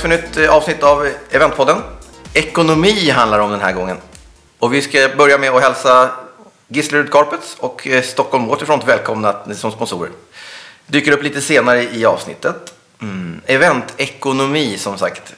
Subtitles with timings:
[0.00, 1.82] dags för nytt eh, avsnitt av Eventpodden.
[2.34, 3.96] Ekonomi handlar om den här gången.
[4.58, 6.10] Och vi ska börja med att hälsa
[6.68, 10.10] Gislerud Carpets och eh, Stockholm Waterfront välkomna som sponsorer.
[10.86, 12.74] Dyker upp lite senare i avsnittet.
[13.00, 13.40] Mm.
[13.46, 15.34] Eventekonomi som sagt.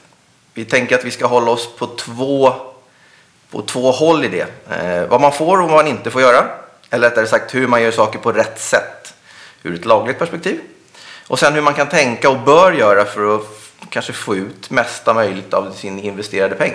[0.54, 2.52] Vi tänker att vi ska hålla oss på två,
[3.50, 4.46] på två håll i det.
[4.70, 6.44] Eh, vad man får och vad man inte får göra.
[6.90, 9.14] Eller rättare sagt hur man gör saker på rätt sätt.
[9.62, 10.60] Ur ett lagligt perspektiv.
[11.26, 13.61] Och sen hur man kan tänka och bör göra för att
[13.92, 16.74] kanske få ut mesta möjligt av sin investerade peng.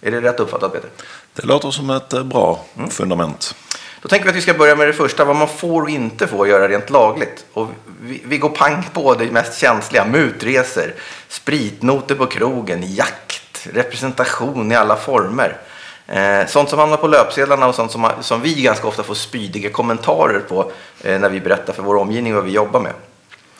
[0.00, 0.90] Är det rätt uppfattat Peter?
[1.34, 2.90] Det låter som ett eh, bra mm.
[2.90, 3.54] fundament.
[4.02, 6.26] Då tänker vi att vi ska börja med det första, vad man får och inte
[6.26, 7.44] får göra rent lagligt.
[7.52, 7.68] Och
[8.00, 10.94] vi, vi går pang på det mest känsliga, mutresor,
[11.28, 15.60] spritnoter på krogen, jakt, representation i alla former.
[16.06, 19.70] Eh, sånt som hamnar på löpsedlarna och sånt som, som vi ganska ofta får spydiga
[19.70, 22.92] kommentarer på eh, när vi berättar för vår omgivning vad vi jobbar med.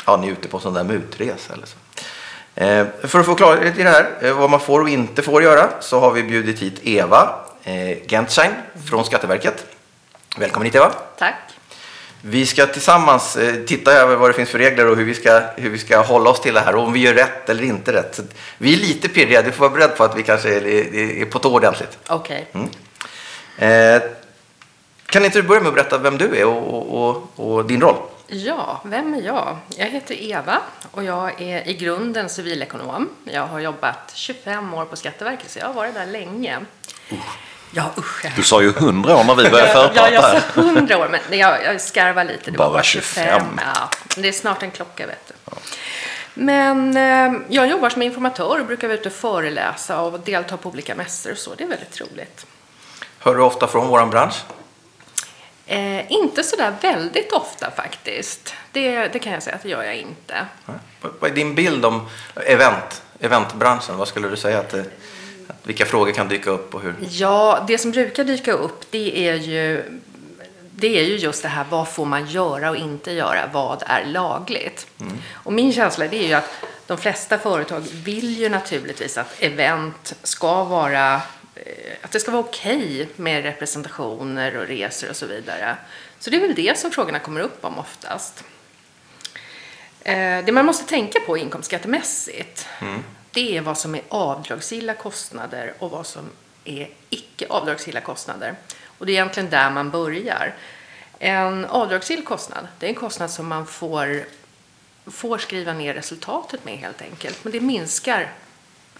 [0.06, 1.77] Ja, ni är ute på sån där mutresa eller så.
[2.58, 5.42] Eh, för att få klarhet i det här, eh, vad man får och inte får
[5.42, 8.52] göra, så har vi bjudit hit Eva eh, Gentsheim
[8.90, 9.66] från Skatteverket.
[10.38, 10.92] Välkommen hit Eva.
[11.18, 11.34] Tack.
[12.22, 15.70] Vi ska tillsammans titta över vad det finns för regler och hur vi ska, hur
[15.70, 18.14] vi ska hålla oss till det här och om vi gör rätt eller inte rätt.
[18.14, 18.22] Så
[18.58, 21.24] vi är lite pirriga, du får vara beredd på att vi kanske är, är, är
[21.24, 21.98] på tå ordentligt.
[22.06, 22.48] Okej.
[22.50, 22.62] Okay.
[23.58, 23.96] Mm.
[23.96, 24.02] Eh,
[25.06, 27.96] kan inte du börja med att berätta vem du är och, och, och din roll?
[28.27, 29.56] Ja, vem är jag?
[29.77, 30.58] Jag heter Eva
[30.91, 33.08] och jag är i grunden civilekonom.
[33.24, 36.58] Jag har jobbat 25 år på Skatteverket, så jag har varit där länge.
[37.12, 37.18] Uh.
[37.70, 38.27] Ja, usch.
[38.36, 40.10] Du sa ju 100 år när vi började förprata.
[40.12, 42.50] ja, jag sa 100 år, men jag, jag skarvar lite.
[42.50, 43.24] Det bara, bara 25.
[43.24, 43.60] 25.
[43.74, 45.34] Ja, det är snart en klocka, vet du.
[45.44, 45.52] Ja.
[46.34, 50.68] Men eh, jag jobbar som informatör och brukar vara ute och föreläsa och delta på
[50.68, 51.55] olika mässor och så.
[51.55, 52.46] Det är väldigt roligt.
[53.18, 54.44] Hör du ofta från vår bransch?
[55.67, 58.55] Eh, inte sådär väldigt ofta faktiskt.
[58.72, 60.47] Det, det kan jag säga att det gör jag inte.
[61.00, 63.97] Vad är din bild om event, eventbranschen?
[63.97, 64.85] Vad skulle du säga att, det,
[65.48, 66.95] att vilka frågor kan dyka upp och hur?
[67.11, 69.85] Ja, det som brukar dyka upp det är ju
[70.79, 73.51] det är ju just det här, vad får man göra och inte göra?
[73.52, 74.86] Vad är lagligt?
[75.01, 75.13] Mm.
[75.33, 76.51] Och min känsla det är ju att
[76.86, 81.20] de flesta företag vill ju naturligtvis att event ska vara Eh,
[82.02, 85.77] att det ska vara okej okay med representationer och resor och så vidare.
[86.18, 88.44] Så det är väl det som frågorna kommer upp om oftast.
[90.02, 93.05] Eh, det man måste tänka på inkomstskattemässigt, mm.
[93.30, 96.30] det är vad som är avdragsgilla kostnader och vad som
[96.64, 98.55] är icke avdragsgilla kostnader.
[98.98, 100.55] Och det är egentligen där man börjar.
[101.18, 104.24] En avdragsgill kostnad, det är en kostnad som man får,
[105.06, 107.45] får skriva ner resultatet med helt enkelt.
[107.45, 108.33] Men det minskar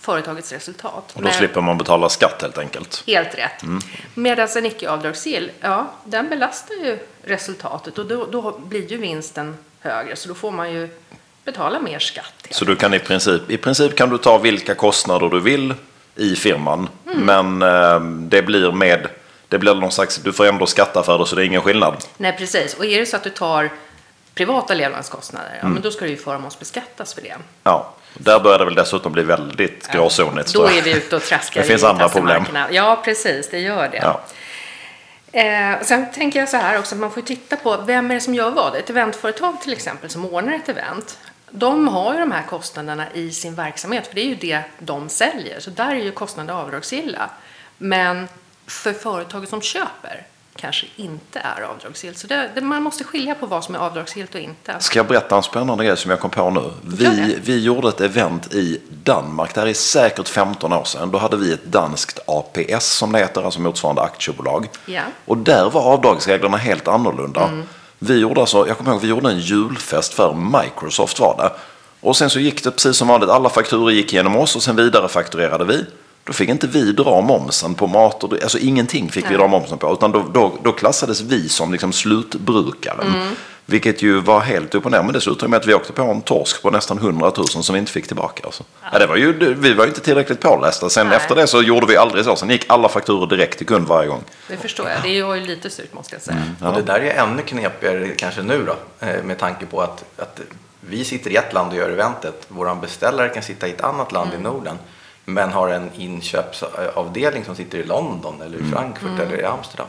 [0.01, 1.13] företagets resultat.
[1.15, 3.03] Och då Men, slipper man betala skatt helt enkelt?
[3.07, 3.63] Helt rätt.
[3.63, 3.81] Mm.
[4.15, 9.57] Medan en icke avdragsgill, ja, den belastar ju resultatet och då, då blir ju vinsten
[9.81, 10.89] högre så då får man ju
[11.45, 12.47] betala mer skatt.
[12.51, 15.75] Så du kan i princip, i princip kan du ta vilka kostnader du vill
[16.15, 17.21] i firman mm.
[17.21, 19.09] men eh, det blir med
[19.49, 22.05] det blir någon slags, du får ändå skatta för det så det är ingen skillnad.
[22.17, 23.71] Nej precis, och är det så att du tar
[24.35, 25.73] privata levnadskostnader, ja, mm.
[25.73, 27.37] men då ska du ju förmånsbeskattas för det.
[27.63, 27.93] Ja.
[28.19, 30.55] Där börjar det väl dessutom bli väldigt gråzonigt.
[30.55, 32.45] Då är vi ute och traskar Det finns andra problem.
[32.71, 34.01] Ja, precis, det gör det.
[34.03, 34.21] Ja.
[35.41, 38.35] Eh, sen tänker jag så här också, man får titta på vem är det som
[38.35, 38.77] gör vad.
[38.77, 41.19] Ett eventföretag till exempel som ordnar ett event,
[41.51, 45.09] de har ju de här kostnaderna i sin verksamhet, för det är ju det de
[45.09, 45.61] säljer.
[45.61, 47.31] Så där är ju kostnaderna avdragsgilla.
[47.79, 48.29] Men
[48.67, 52.19] för företaget som köper, kanske inte är avdragsgillt.
[52.19, 54.77] Så det, det, man måste skilja på vad som är avdragsgillt och inte.
[54.79, 56.71] Ska jag berätta en spännande grej som jag kom på nu?
[56.83, 61.11] Vi, vi gjorde ett event i Danmark, det här är säkert 15 år sedan.
[61.11, 64.69] Då hade vi ett danskt APS som det heter, alltså motsvarande aktiebolag.
[64.87, 65.03] Ja.
[65.25, 67.45] Och där var avdragsreglerna helt annorlunda.
[67.45, 67.63] Mm.
[67.99, 71.53] Vi gjorde alltså, jag kommer ihåg, vi gjorde en julfest för Microsoft var det.
[72.01, 74.77] Och sen så gick det precis som vanligt, alla fakturor gick genom oss och sen
[74.77, 75.85] vidare fakturerade vi.
[76.27, 79.33] Då fick inte vi dra momsen på mat, och, alltså ingenting fick Nej.
[79.33, 79.93] vi dra momsen på.
[79.93, 83.07] Utan då, då, då klassades vi som liksom slutbrukaren.
[83.07, 83.29] Mm.
[83.67, 85.03] Vilket ju var helt upp och ner.
[85.03, 87.79] Men dessutom med att vi åkte på en torsk på nästan 100 000 som vi
[87.79, 88.43] inte fick tillbaka.
[88.45, 88.65] Alltså.
[88.83, 88.89] Ja.
[88.93, 90.91] Ja, det var ju, vi var ju inte tillräckligt pålästa.
[90.91, 91.17] Sen Nej.
[91.17, 92.37] efter det så gjorde vi aldrig så.
[92.37, 94.23] Sen gick alla fakturor direkt till kund varje gång.
[94.49, 95.03] Det förstår jag.
[95.03, 96.37] Det var ju lite surt måste jag säga.
[96.37, 96.49] Mm.
[96.61, 96.69] Ja.
[96.69, 99.07] Och det där är ännu knepigare kanske nu då.
[99.07, 100.41] Eh, med tanke på att, att
[100.81, 102.47] vi sitter i ett land och gör eventet.
[102.49, 104.41] Vår beställare kan sitta i ett annat land mm.
[104.41, 104.79] i Norden
[105.29, 108.73] men har en inköpsavdelning som sitter i London eller i mm.
[108.73, 109.21] Frankfurt mm.
[109.21, 109.87] eller i Amsterdam.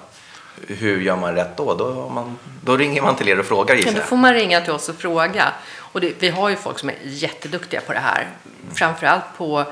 [0.67, 1.75] Hur gör man rätt då?
[1.75, 4.73] Då, man, då ringer man till er och frågar ja, Då får man ringa till
[4.73, 5.53] oss och fråga.
[5.77, 8.21] Och det, vi har ju folk som är jätteduktiga på det här.
[8.21, 8.75] Mm.
[8.75, 9.65] Framförallt på,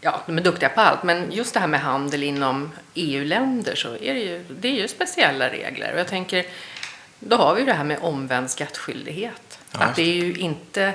[0.00, 3.88] ja de är duktiga på allt, men just det här med handel inom EU-länder så
[3.88, 5.92] är det ju, det är ju speciella regler.
[5.92, 6.46] Och jag tänker,
[7.18, 9.58] då har vi det här med omvänd skattskyldighet.
[9.72, 10.92] Ja, att det är ju inte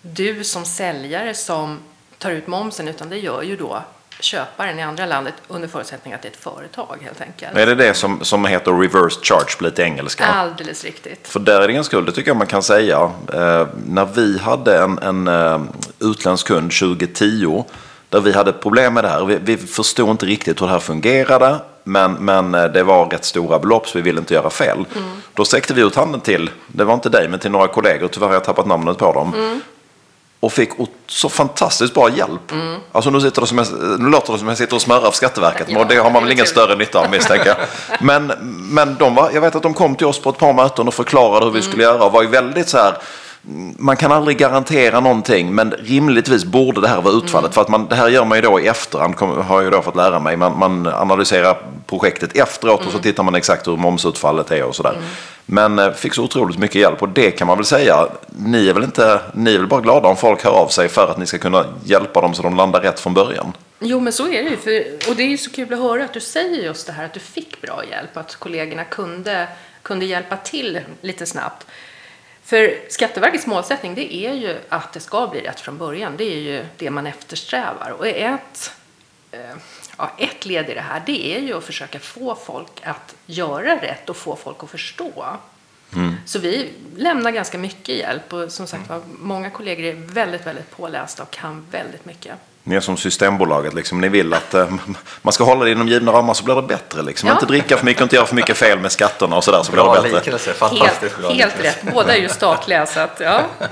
[0.00, 1.78] du som säljare som
[2.18, 3.82] tar ut momsen utan det gör ju då
[4.20, 7.56] köparen i andra landet under förutsättning att det är ett företag helt enkelt.
[7.56, 10.24] Är det det som, som heter reverse charge på lite engelska?
[10.24, 11.28] Alldeles riktigt.
[11.28, 13.10] För där är det ganska kul, det tycker jag man kan säga.
[13.32, 15.60] Eh, när vi hade en, en eh,
[16.00, 17.64] utländsk kund 2010
[18.08, 19.24] där vi hade problem med det här.
[19.24, 21.58] Vi, vi förstod inte riktigt hur det här fungerade.
[21.84, 24.84] Men, men eh, det var rätt stora belopp så vi ville inte göra fel.
[24.96, 25.08] Mm.
[25.34, 28.26] Då sträckte vi ut handen till, det var inte dig men till några kollegor, tyvärr
[28.26, 29.34] har jag tappat namnet på dem.
[29.34, 29.60] Mm.
[30.40, 30.70] Och fick
[31.06, 32.52] så fantastiskt bra hjälp.
[32.52, 32.80] Mm.
[32.92, 33.66] Alltså nu, sitter det som jag,
[34.00, 35.66] nu låter det som jag sitter och smörar av Skatteverket.
[35.68, 37.56] Ja, och det har man väl ingen större nytta av misstänker jag.
[38.00, 38.32] Men,
[38.72, 40.94] men de var, jag vet att de kom till oss på ett par möten och
[40.94, 42.04] förklarade hur vi skulle göra.
[42.04, 42.98] Och var ju väldigt så här
[43.78, 47.44] man kan aldrig garantera någonting, men rimligtvis borde det här vara utfallet.
[47.44, 47.52] Mm.
[47.52, 49.14] För att man, det här gör man ju då i efterhand,
[49.44, 50.36] har jag då fått lära mig.
[50.36, 52.86] Man, man analyserar projektet efteråt mm.
[52.86, 53.02] och så mm.
[53.02, 54.92] tittar man exakt hur momsutfallet är och sådär.
[54.92, 55.04] Mm.
[55.46, 58.72] Men eh, fick så otroligt mycket hjälp och det kan man väl säga, ni är
[58.72, 61.26] väl, inte, ni är väl bara glada om folk hör av sig för att ni
[61.26, 63.52] ska kunna hjälpa dem så de landar rätt från början.
[63.80, 64.56] Jo, men så är det ju.
[64.56, 67.04] För, och det är ju så kul att höra att du säger just det här
[67.04, 69.48] att du fick bra hjälp, att kollegorna kunde,
[69.82, 71.66] kunde hjälpa till lite snabbt.
[72.48, 76.16] För Skatteverkets målsättning det är ju att det ska bli rätt från början.
[76.16, 77.90] Det är ju det man eftersträvar.
[77.98, 78.72] Och ett,
[79.30, 79.40] eh,
[79.98, 83.76] ja, ett led i det här det är ju att försöka få folk att göra
[83.76, 85.26] rätt och få folk att förstå.
[85.94, 86.14] Mm.
[86.26, 90.70] Så vi lämnar ganska mycket hjälp och som sagt var, många kollegor är väldigt, väldigt
[90.70, 92.34] pålästa och kan väldigt mycket.
[92.68, 94.00] Ni är som Systembolaget, liksom.
[94.00, 94.70] ni vill att eh,
[95.22, 97.02] man ska hålla det inom givna ramar så blir det bättre.
[97.02, 97.28] Liksom.
[97.28, 97.32] Ja.
[97.32, 99.72] Inte dricka för mycket och inte göra för mycket fel med skatterna och sådär så
[99.72, 100.16] blir det bättre.
[100.16, 100.54] Liknelse.
[100.60, 103.42] Helt, helt rätt, båda är ju statliga så att ja.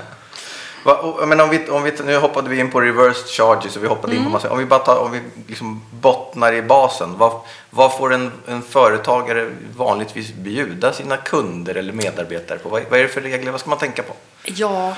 [1.27, 4.13] Men om vi, om vi, nu hoppade vi in på reverse charges och vi hoppade
[4.13, 4.17] mm.
[4.17, 4.31] in på mm.
[4.31, 7.17] massa, om vi bara tar, om vi liksom bottnar i basen.
[7.17, 12.69] Vad, vad får en, en företagare vanligtvis bjuda sina kunder eller medarbetare på?
[12.69, 13.51] Vad, vad är det för regler?
[13.51, 14.13] Vad ska man tänka på?
[14.43, 14.97] Ja,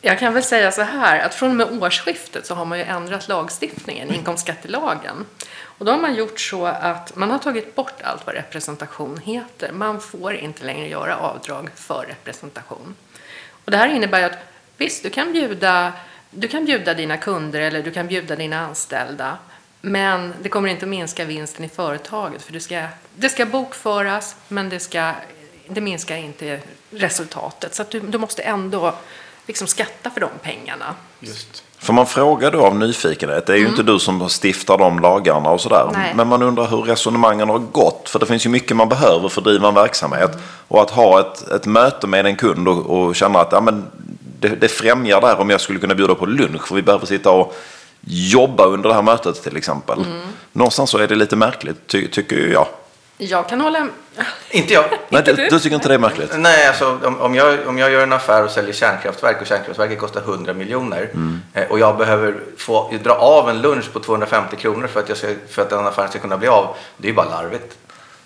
[0.00, 2.84] jag kan väl säga så här att från och med årsskiftet så har man ju
[2.84, 5.26] ändrat lagstiftningen, inkomstskattelagen.
[5.62, 9.72] Och då har man gjort så att man har tagit bort allt vad representation heter.
[9.72, 12.94] Man får inte längre göra avdrag för representation.
[13.64, 14.38] Och det här innebär att
[14.80, 15.92] visst, du kan bjuda,
[16.30, 19.38] du kan bjuda dina kunder eller du kan bjuda dina anställda
[19.80, 22.84] men det kommer inte att minska vinsten i företaget för det ska,
[23.14, 25.12] det ska bokföras men det, ska,
[25.68, 26.60] det minskar inte
[26.90, 27.74] resultatet.
[27.74, 28.94] Så att du, du måste ändå
[29.46, 30.94] liksom skatta för de pengarna.
[31.20, 31.64] Just.
[31.78, 33.72] För man frågar då av nyfikenhet, det är ju mm.
[33.72, 35.90] inte du som stiftar de lagarna och sådär.
[35.92, 36.12] Nej.
[36.14, 38.08] Men man undrar hur resonemangen har gått.
[38.08, 40.34] För det finns ju mycket man behöver för att driva en verksamhet.
[40.34, 40.44] Mm.
[40.68, 43.86] Och att ha ett, ett möte med en kund och, och känna att ja, men
[44.40, 46.66] det, det främjar där om jag skulle kunna bjuda på lunch.
[46.66, 47.56] För vi behöver sitta och
[48.00, 49.98] jobba under det här mötet till exempel.
[49.98, 50.26] Mm.
[50.52, 52.66] Någonstans så är det lite märkligt, ty tycker jag.
[53.22, 53.88] Jag kan hålla
[54.50, 54.84] Inte jag.
[55.08, 56.30] Nej, du, du tycker inte det är märkligt?
[56.36, 59.98] Nej, alltså om, om, jag, om jag gör en affär och säljer kärnkraftverk och kärnkraftverket
[59.98, 61.40] kostar 100 miljoner mm.
[61.54, 65.18] eh, och jag behöver få dra av en lunch på 250 kronor för att, jag
[65.18, 66.76] ska, för att den affären ska kunna bli av.
[66.96, 67.76] Det är ju bara larvigt.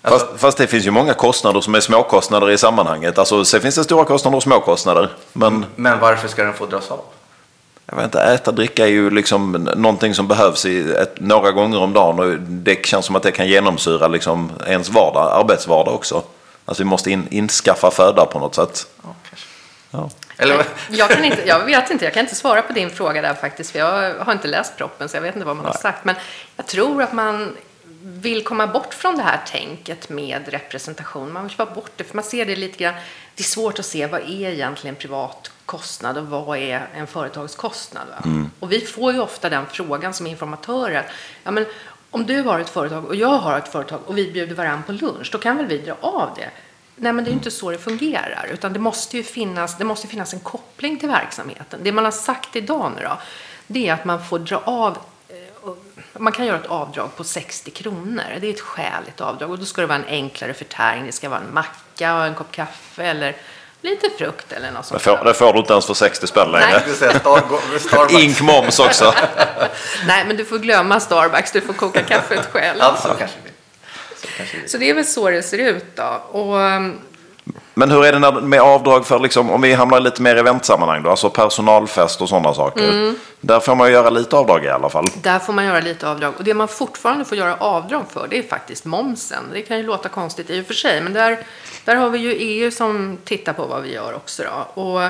[0.07, 3.17] Fast, fast, det finns ju många kostnader som är småkostnader i sammanhanget.
[3.17, 5.09] Alltså, sen finns det stora kostnader och småkostnader.
[5.33, 6.99] Men, men varför ska den få dras av?
[7.85, 11.79] jag vet inte, äta dricka är ju liksom någonting som behövs i ett, några gånger
[11.79, 16.23] om dagen och det känns som att det kan genomsyra liksom ens vardag, arbetsvardag också.
[16.65, 18.87] Alltså vi måste in, inskaffa föda på något sätt.
[19.03, 19.15] Ja,
[19.91, 20.09] ja.
[20.37, 20.65] Eller...
[20.89, 23.71] jag, kan inte, jag vet inte, jag kan inte svara på din fråga där faktiskt,
[23.71, 25.73] för jag har inte läst proppen så jag vet inte vad man Nej.
[25.73, 26.05] har sagt.
[26.05, 26.15] Men
[26.57, 27.55] jag tror att man
[28.07, 31.33] vill komma bort från det här tänket med representation.
[31.33, 32.93] Man vill vara bort det, för man ser det lite grann.
[33.35, 38.07] Det är svårt att se vad är egentligen privat kostnad och vad är en företagskostnad?
[38.23, 38.51] Mm.
[38.59, 41.05] Och vi får ju ofta den frågan som informatörer.
[41.43, 41.65] Ja, men
[42.11, 44.91] om du har ett företag och jag har ett företag och vi bjuder varandra på
[44.91, 46.49] lunch, då kan väl vi dra av det?
[46.95, 50.07] Nej, men det är inte så det fungerar, utan det måste ju finnas, det måste
[50.07, 51.79] finnas en koppling till verksamheten.
[51.83, 53.17] Det man har sagt idag nu då,
[53.67, 54.97] det är att man får dra av
[56.19, 58.23] man kan göra ett avdrag på 60 kronor.
[58.41, 61.05] Det är ett skäligt avdrag och då ska det vara en enklare förtäring.
[61.05, 63.35] Det ska vara en macka och en kopp kaffe eller
[63.81, 65.03] lite frukt eller något sånt.
[65.03, 66.83] Det får, det får du inte ens för 60 spänn längre.
[68.09, 69.13] Ink moms också.
[70.07, 71.51] Nej, men du får glömma Starbucks.
[71.51, 72.81] Du får koka kaffet själv.
[72.81, 73.37] Alltså, kanske
[74.15, 74.27] så,
[74.67, 76.21] så det är väl så det ser ut då.
[76.31, 77.01] Och, um,
[77.77, 81.09] men hur är det med avdrag för, liksom, om vi hamnar lite mer eventsammanhang då,
[81.09, 82.89] alltså personalfest och sådana saker.
[82.89, 83.15] Mm.
[83.41, 85.05] Där får man göra lite avdrag i alla fall.
[85.21, 86.33] Där får man göra lite avdrag.
[86.37, 89.43] Och det man fortfarande får göra avdrag för, det är faktiskt momsen.
[89.53, 91.39] Det kan ju låta konstigt i och för sig, men där,
[91.85, 94.43] där har vi ju EU som tittar på vad vi gör också.
[94.43, 94.81] Då.
[94.81, 95.01] Och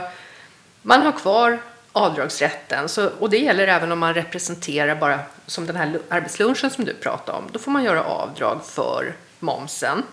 [0.81, 1.59] man har kvar
[1.91, 6.85] avdragsrätten, så, och det gäller även om man representerar bara som den här arbetslunchen som
[6.85, 7.43] du pratade om.
[7.51, 10.03] Då får man göra avdrag för momsen.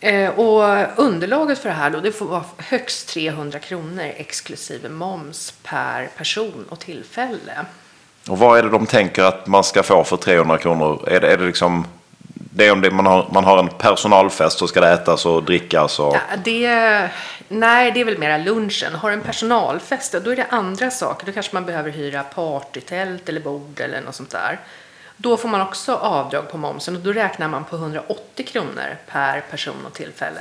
[0.00, 5.54] Eh, och underlaget för det här då, det får vara högst 300 kronor exklusive moms
[5.62, 7.64] per person och tillfälle.
[8.28, 11.08] Och vad är det de tänker att man ska få för 300 kronor?
[11.08, 11.86] Är det, är det liksom...
[12.52, 15.42] Det är om det, man, har, man har en personalfest så ska det ätas och
[15.42, 16.14] drickas och...
[16.14, 17.08] Ja, det,
[17.48, 18.94] nej, det är väl mera lunchen.
[18.94, 21.26] Har en personalfest, då är det andra saker.
[21.26, 24.58] Då kanske man behöver hyra partytält eller bord eller något sånt där.
[25.22, 29.40] Då får man också avdrag på momsen och då räknar man på 180 kronor per
[29.40, 30.40] person och tillfälle.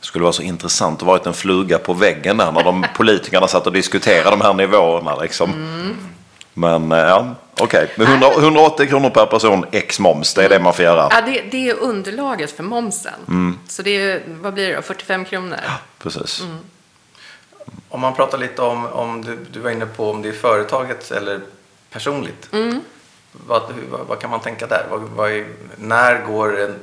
[0.00, 3.48] Det skulle vara så intressant att vara en fluga på väggen där när de politikerna
[3.48, 5.16] satt och diskuterade de här nivåerna.
[5.16, 5.50] Liksom.
[6.54, 7.90] Men eh, ja, okej.
[7.96, 8.14] Okay.
[8.38, 11.08] 180 kronor per person ex moms, det är det man får göra.
[11.10, 13.58] Ja, det, det är underlaget för momsen.
[13.68, 15.58] Så det är, vad blir det då, 45 kronor?
[15.98, 16.42] Precis.
[17.88, 21.10] Om man pratar lite om, om du, du var inne på om det är företaget
[21.10, 21.40] eller
[21.90, 22.48] personligt.
[23.46, 24.86] Vad, vad, vad kan man tänka där?
[24.90, 26.78] Vad, vad är, när, går en,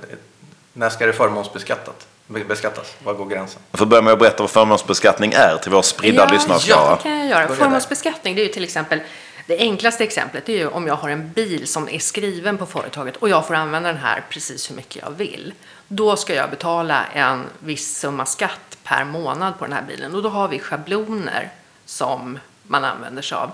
[0.74, 2.08] när ska det förmånsbeskattat?
[2.48, 2.96] beskattas?
[3.03, 3.62] Var går gränsen?
[3.72, 6.60] Jag får börja med att berätta vad förmånsbeskattning är till våra spridda ja, lyssnare.
[6.67, 7.55] Ja, det kan jag göra.
[7.55, 9.01] Förmånsbeskattning det är ju till exempel
[9.48, 13.17] det enklaste exemplet är ju om jag har en bil som är skriven på företaget
[13.17, 15.53] och jag får använda den här precis hur mycket jag vill.
[15.88, 20.24] Då ska jag betala en viss summa skatt per månad på den här bilen och
[20.24, 21.51] då har vi schabloner
[21.86, 23.51] som man använder sig av.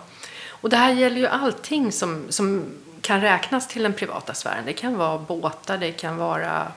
[0.50, 2.66] Och det här gäller ju allting som, som
[3.08, 4.66] kan räknas till den privata sfären.
[4.66, 6.68] Det kan vara båtar, det kan vara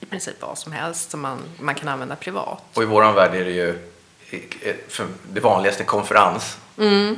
[0.00, 2.62] i princip vad som helst som man, man kan använda privat.
[2.74, 3.88] Och i våran värld är det ju
[5.32, 6.58] det vanligaste konferens.
[6.78, 7.16] Mm.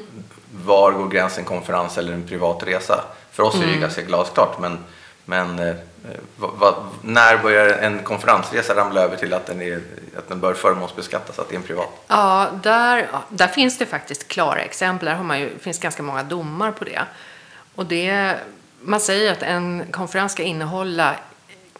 [0.64, 3.04] Var går gränsen konferens eller en privat resa?
[3.30, 4.78] För oss är det ju ganska glasklart men,
[5.24, 5.74] men eh,
[6.36, 9.80] vad, vad, när börjar en konferensresa ramla över till att den, är,
[10.18, 12.04] att den bör förmånsbeskattas, att det är en privat?
[12.06, 15.06] Ja, där, där finns det faktiskt klara exempel.
[15.06, 17.02] Där har man ju, finns ganska många domar på det.
[17.74, 18.36] Och det.
[18.86, 21.16] Man säger att en konferens ska innehålla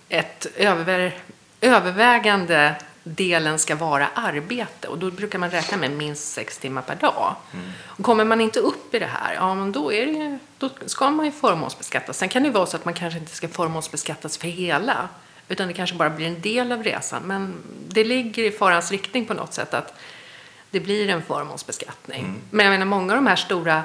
[0.09, 1.19] ett över,
[1.61, 6.95] övervägande delen ska vara arbete och då brukar man räkna med minst sex timmar per
[6.95, 7.35] dag.
[7.53, 7.65] Mm.
[7.85, 11.11] Och kommer man inte upp i det här, ja men då, är det, då ska
[11.11, 12.19] man ju förmånsbeskattas.
[12.19, 15.09] Sen kan det vara så att man kanske inte ska förmånsbeskattas för hela,
[15.49, 17.23] utan det kanske bara blir en del av resan.
[17.23, 17.55] Men
[17.89, 19.95] det ligger i farans riktning på något sätt att
[20.71, 22.25] det blir en förmånsbeskattning.
[22.25, 22.41] Mm.
[22.51, 23.83] Men jag menar, många av de här stora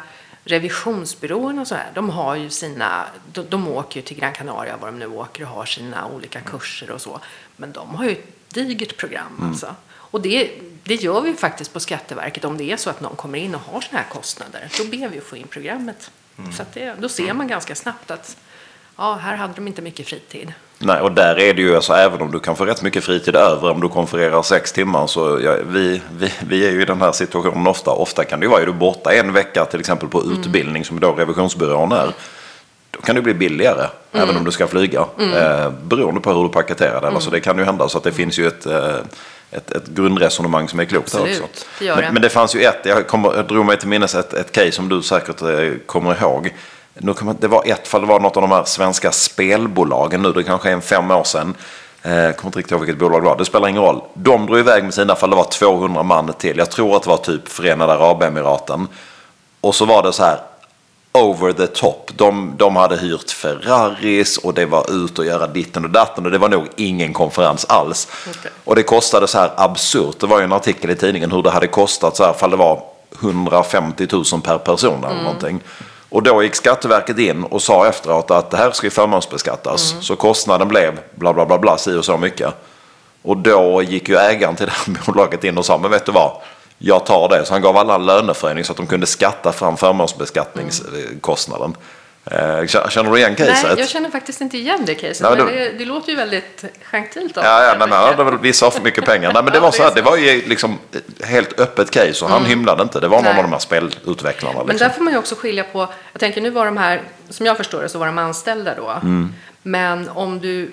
[0.50, 4.78] revisionsbyråerna och så här, de har ju sina, de, de åker ju till Gran Canaria,
[4.78, 7.20] var de nu åker och har sina olika kurser och så.
[7.56, 9.50] Men de har ju ett digert program mm.
[9.50, 9.76] alltså.
[9.92, 10.52] Och det,
[10.84, 13.62] det gör vi faktiskt på Skatteverket om det är så att någon kommer in och
[13.62, 14.72] har sådana här kostnader.
[14.78, 16.12] Då ber vi att få in programmet.
[16.38, 16.54] Mm.
[16.54, 18.38] Så det, då ser man ganska snabbt att
[19.00, 20.54] ja, här hade de inte mycket fritid.
[20.78, 23.36] Nej, och där är det ju, alltså, även om du kan få rätt mycket fritid
[23.36, 27.02] över om du konfererar sex timmar, så ja, vi, vi, vi är ju i den
[27.02, 27.92] här situationen ofta.
[27.92, 30.40] Ofta kan det ju vara, är du borta en vecka till exempel på mm.
[30.40, 32.12] utbildning, som då revisionsbyrån är,
[32.92, 34.24] då kan det bli billigare, mm.
[34.24, 35.34] även om du ska flyga, mm.
[35.34, 37.08] eh, beroende på hur du paketerar det.
[37.08, 37.16] Mm.
[37.16, 38.96] Alltså, det kan ju hända, så att det finns ju ett eh,
[39.52, 41.44] ett, ett grundresonemang som är klokt här också.
[41.80, 42.10] Det men, det.
[42.12, 44.72] men det fanns ju ett, jag, kommer, jag drog mig till minnes ett, ett case
[44.72, 46.54] som du säkert eh, kommer ihåg.
[47.02, 50.22] Nu kan man, det var ett fall, det var något av de här svenska spelbolagen
[50.22, 51.56] nu, det kanske är en fem år sedan.
[52.02, 54.02] Eh, kommer inte riktigt ihåg vilket bolag det var, det spelar ingen roll.
[54.14, 56.58] De drog iväg med sina fall, det var 200 man till.
[56.58, 58.88] Jag tror att det var typ Förenade Arabemiraten.
[59.62, 60.40] Och så var det så här,
[61.12, 62.12] over the top.
[62.16, 66.32] De, de hade hyrt Ferraris och det var ut och göra ditten och datten och
[66.32, 68.08] det var nog ingen konferens alls.
[68.30, 68.52] Okay.
[68.64, 70.20] Och det kostade så här absurt.
[70.20, 72.58] Det var ju en artikel i tidningen hur det hade kostat så här, fall det
[72.58, 72.84] var
[73.22, 75.24] 150 000 per person eller mm.
[75.24, 75.62] någonting.
[76.10, 79.92] Och då gick Skatteverket in och sa efteråt att det här ska ju förmånsbeskattas.
[79.92, 80.04] Mm.
[80.04, 82.54] Så kostnaden blev bla bla bla bla si och så mycket.
[83.22, 86.12] Och då gick ju ägaren till det här bolaget in och sa, men vet du
[86.12, 86.32] vad?
[86.78, 87.46] Jag tar det.
[87.46, 91.66] Så han gav alla en löneförhöjning så att de kunde skatta fram förmånsbeskattningskostnaden.
[91.66, 91.80] Mm.
[92.90, 93.64] Känner du igen caset?
[93.64, 95.22] Nej, jag känner faktiskt inte igen det caset.
[95.22, 97.32] Nej, men det, det, låter ju väldigt gentilt.
[97.36, 99.34] Ja, ja nej, hade väl vissa har för mycket pengar.
[99.34, 100.78] Nej, men det var så här, det var ju liksom
[101.24, 102.50] helt öppet case och han mm.
[102.50, 103.00] hymlade inte.
[103.00, 103.38] Det var någon nej.
[103.38, 104.54] av de här spelutvecklarna.
[104.54, 104.68] Liksom.
[104.68, 107.46] Men där får man ju också skilja på, jag tänker nu var de här, som
[107.46, 108.90] jag förstår det så var de anställda då.
[108.90, 109.34] Mm.
[109.64, 110.72] Men om du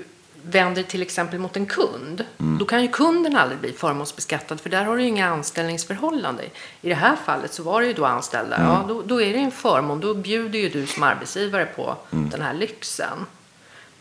[0.51, 2.59] vänder till exempel mot en kund, mm.
[2.59, 6.47] då kan ju kunden aldrig bli förmånsbeskattad för där har du ju inga anställningsförhållanden.
[6.83, 8.69] I det här fallet så var det ju då anställda, mm.
[8.69, 12.31] ja då, då, är det en förmån, då bjuder ju du som arbetsgivare på mm.
[12.31, 13.27] den här lyxen.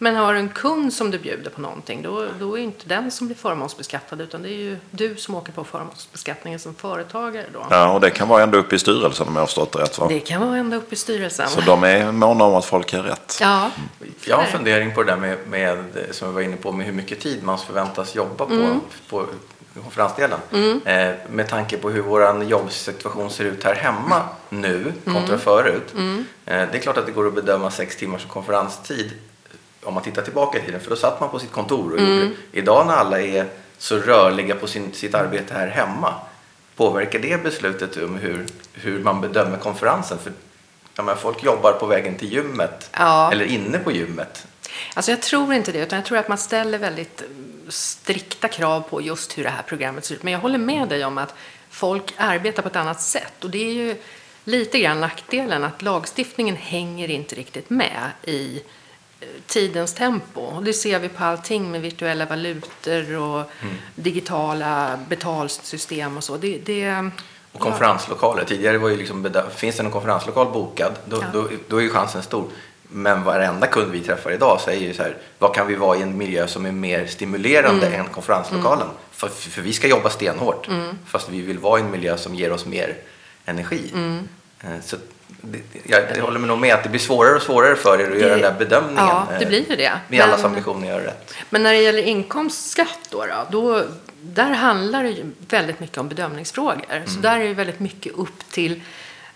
[0.06, 3.12] Men har du en kund som du bjuder på någonting, då, då är inte den
[3.12, 7.66] som blir förmånsbeskattad utan det är ju du som åker på förmånsbeskattningen som företagare då.
[7.70, 10.00] Ja, och det kan vara ända upp i styrelsen om jag har förstått det rätt
[10.00, 10.08] va?
[10.10, 11.50] Det kan vara ända upp i styrelsen.
[11.50, 13.38] Så de är måna om att folk har rätt?
[13.42, 13.58] Ja.
[13.58, 14.14] Mm.
[14.26, 15.78] Jag har en fundering på det där med, med,
[16.12, 18.80] som vi var inne på, med hur mycket tid man förväntas jobba på, mm.
[19.10, 19.26] på
[19.84, 20.40] konferensdelen.
[20.52, 20.82] Mm.
[20.86, 25.40] Eh, med tanke på hur vår jobbsituation ser ut här hemma nu kontra mm.
[25.40, 25.94] förut.
[25.94, 26.26] Mm.
[26.46, 29.12] Eh, det är klart att det går att bedöma sex timmars konferenstid
[29.86, 32.20] om man tittar tillbaka i tiden, för då satt man på sitt kontor och mm.
[32.20, 36.14] gjorde Idag när alla är så rörliga på sin, sitt arbete här hemma,
[36.76, 40.18] påverkar det beslutet om hur, hur man bedömer konferensen?
[40.24, 40.32] För
[40.96, 43.32] ja, men folk jobbar på vägen till gymmet Ja.
[43.32, 44.48] eller inne på gymmet.
[44.94, 47.24] Alltså jag tror inte det, utan jag tror att man ställer väldigt
[47.70, 50.24] strikta krav på just hur det här programmet ser ut.
[50.24, 51.34] Men jag håller med dig om att
[51.70, 53.44] folk arbetar på ett annat sätt.
[53.44, 53.96] Och det är ju
[54.44, 58.62] lite grann nackdelen att lagstiftningen hänger inte riktigt med i
[59.48, 60.42] tidens tempo.
[60.42, 63.52] Och det ser vi på allting med virtuella valutor och
[63.96, 66.38] digitala betalsystem och så.
[66.38, 67.10] Det, det,
[67.52, 68.44] Och konferenslokaler.
[68.46, 71.26] Tidigare var ju liksom, finns det en konferenslokal bokad, då, Ja.
[71.34, 72.48] då, då är ju chansen stor.
[72.90, 76.02] Men varenda kund vi träffar idag säger ju så här, vad kan vi vara i
[76.02, 78.00] en miljö som är mer stimulerande Mm.
[78.00, 78.88] än konferenslokalen?
[79.12, 80.68] För, för vi ska jobba stenhårt,
[81.06, 82.98] fast vi vill vara i en miljö som ger oss mer
[83.46, 83.92] energi.
[83.94, 84.28] Mm.
[84.62, 84.98] Eh, Så
[85.84, 88.20] jag, jag håller med nog med att det blir svårare och svårare för er att
[88.22, 89.06] göra den där bedömningen.
[89.06, 89.92] Ja, det eh, blir ju det.
[90.08, 91.34] Med allas Men- ambitioner att göra rätt.
[91.50, 93.84] Men när det gäller inkomstskatt då, då, då
[94.22, 97.04] där handlar det ju väldigt mycket om bedömningsfrågor.
[97.06, 98.72] Så där är det väldigt mycket upp till,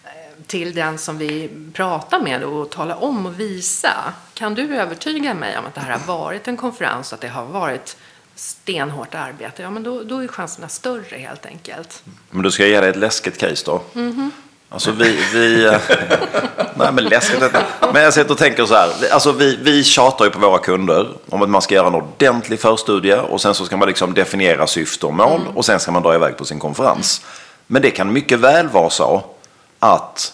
[0.04, 0.10] eh,
[0.48, 4.14] till den som vi pratar med och tala om och visa.
[4.34, 7.28] Kan du övertyga mig om att det här har varit en konferens och att det
[7.28, 7.98] har varit
[8.36, 9.62] stenhårt arbete?
[9.62, 12.04] Ja, men då, då är chanserna större helt enkelt.
[12.30, 13.82] Men du ska ge dig ett läskigt case då.
[13.94, 14.32] Mhm.
[14.70, 15.20] Alltså vi...
[15.34, 15.78] vi eh,
[16.76, 17.42] nej men läskigt.
[17.42, 17.66] är det.
[17.94, 18.90] Men jag sitter och tänker så här.
[19.12, 22.60] Alltså vi, vi tjatar ju på våra kunder om att man ska göra en ordentlig
[22.60, 26.04] förstudie och sen så ska man liksom definiera syfte och mål och sen ska man
[26.04, 27.22] dra iväg på sin konferens.
[27.68, 29.24] Men det kan mycket väl vara så
[29.80, 30.34] att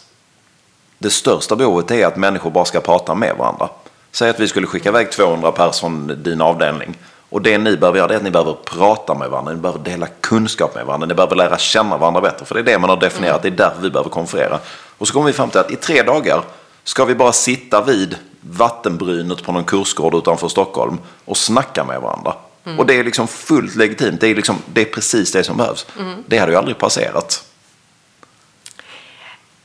[1.00, 3.70] det största behovet är att människor bara ska prata med varandra.
[4.12, 6.98] Säg att vi skulle skicka iväg 200 personer från din avdelning.
[7.30, 9.80] Och det ni behöver göra det är att ni behöver prata med varandra, ni behöver
[9.80, 12.46] dela kunskap med varandra, ni behöver lära känna varandra bättre.
[12.46, 14.60] För det är det man har definierat, det är därför vi behöver konferera.
[14.98, 16.44] Och så kommer vi fram till att i tre dagar
[16.84, 22.34] ska vi bara sitta vid vattenbrynet på någon kursgård utanför Stockholm och snacka med varandra.
[22.78, 25.88] Och det är liksom fullt legitimt, det är, liksom, det är precis det som behövs.
[26.28, 27.46] Det hade ju aldrig passerat.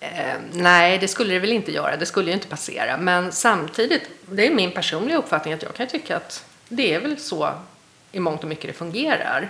[0.01, 0.09] Eh,
[0.53, 1.97] nej, det skulle det väl inte göra.
[1.97, 2.97] Det skulle ju inte passera.
[2.97, 7.19] Men samtidigt, det är min personliga uppfattning att jag kan tycka att det är väl
[7.19, 7.53] så
[8.13, 9.49] i mångt och mycket det fungerar.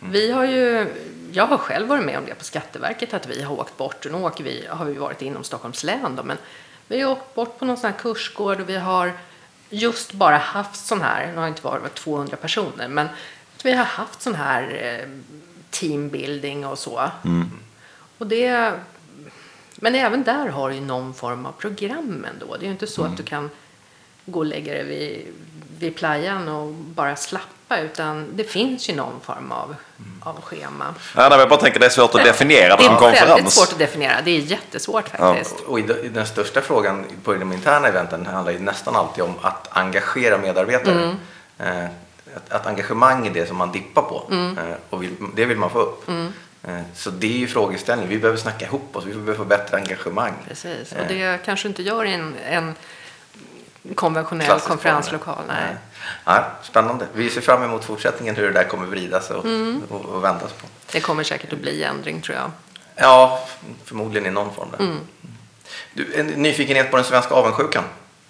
[0.00, 0.86] Vi har ju,
[1.32, 4.06] jag har själv varit med om det på Skatteverket, att vi har åkt bort.
[4.10, 6.36] Nu åker vi, har vi varit inom Stockholms län då, men
[6.88, 9.12] vi har åkt bort på någon sån här kursgård och vi har
[9.70, 13.08] just bara haft sån här, nu har det inte varit 200 personer, men
[13.64, 15.08] vi har haft sån här eh,
[15.70, 17.10] teambuilding och så.
[18.18, 18.72] Och det,
[19.76, 22.56] men även där har du ju någon form av program ändå.
[22.56, 23.50] Det är ju inte så att du kan
[24.26, 25.26] gå och lägga dig vid,
[25.78, 29.74] vid playan och bara slappa, utan det finns ju någon form av,
[30.20, 30.94] av schema.
[31.16, 33.18] Ja, nej, jag bara tänker det är svårt att definiera Det det som är väldigt
[33.20, 33.54] konferens.
[33.54, 34.20] svårt att definiera.
[34.24, 35.60] Det är jättesvårt faktiskt.
[35.60, 39.24] Och i de- i den största frågan på de interna eventen handlar ju nästan alltid
[39.24, 41.16] om att engagera medarbetare.
[41.58, 41.84] Eh,
[42.36, 45.70] att, att engagemang är det som man dippar på eh, och vill, det vill man
[45.70, 46.08] få upp.
[46.08, 48.10] Eh, så det är ju frågeställningen.
[48.10, 50.32] Vi behöver snacka ihop oss, vi behöver få bättre engagemang.
[50.48, 50.92] Precis.
[50.92, 52.74] Och det kanske inte gör en, en
[53.94, 55.34] konventionell Klassisk konferenslokal.
[55.34, 55.76] form, Nej.
[56.24, 57.06] Ja, spännande.
[57.14, 59.44] Vi ser fram emot fortsättningen hur det där kommer vridas och,
[59.88, 60.66] och, och vändas på.
[60.92, 62.50] Det kommer säkert att bli ändring tror jag.
[62.96, 63.46] Ja,
[63.84, 64.68] förmodligen i någon form.
[64.78, 64.96] Där.
[65.92, 67.84] Du, en nyfikenhet på den svenska avundsjukan.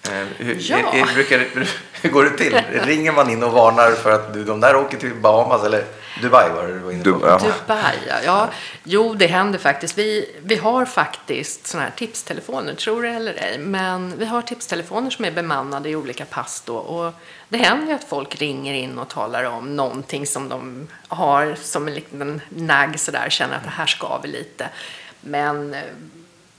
[0.09, 0.77] Eh, hur, Ja.
[0.79, 1.39] är, är, brukar,
[2.03, 2.61] hur går det till?
[2.85, 5.85] Ringer man in och varnar för att du, de där åker till Bahamas eller
[6.23, 7.11] Dubai var det du var inne på?
[7.11, 7.39] Du- ja.
[7.39, 8.15] Dubai, ja.
[8.25, 8.49] ja.
[8.85, 9.99] Jo, det händer faktiskt.
[9.99, 13.59] Vi, vi har faktiskt såna här tipstelefoner, tror det eller ej.
[13.59, 16.77] Men vi har tipstelefoner som är bemannade i olika pass då.
[16.77, 17.13] Och
[17.49, 21.89] det händer ju att folk ringer in och talar om någonting som de har som
[21.89, 24.69] en liten nagg sådär, känner att det här ska vi lite.
[25.21, 25.81] Men eh,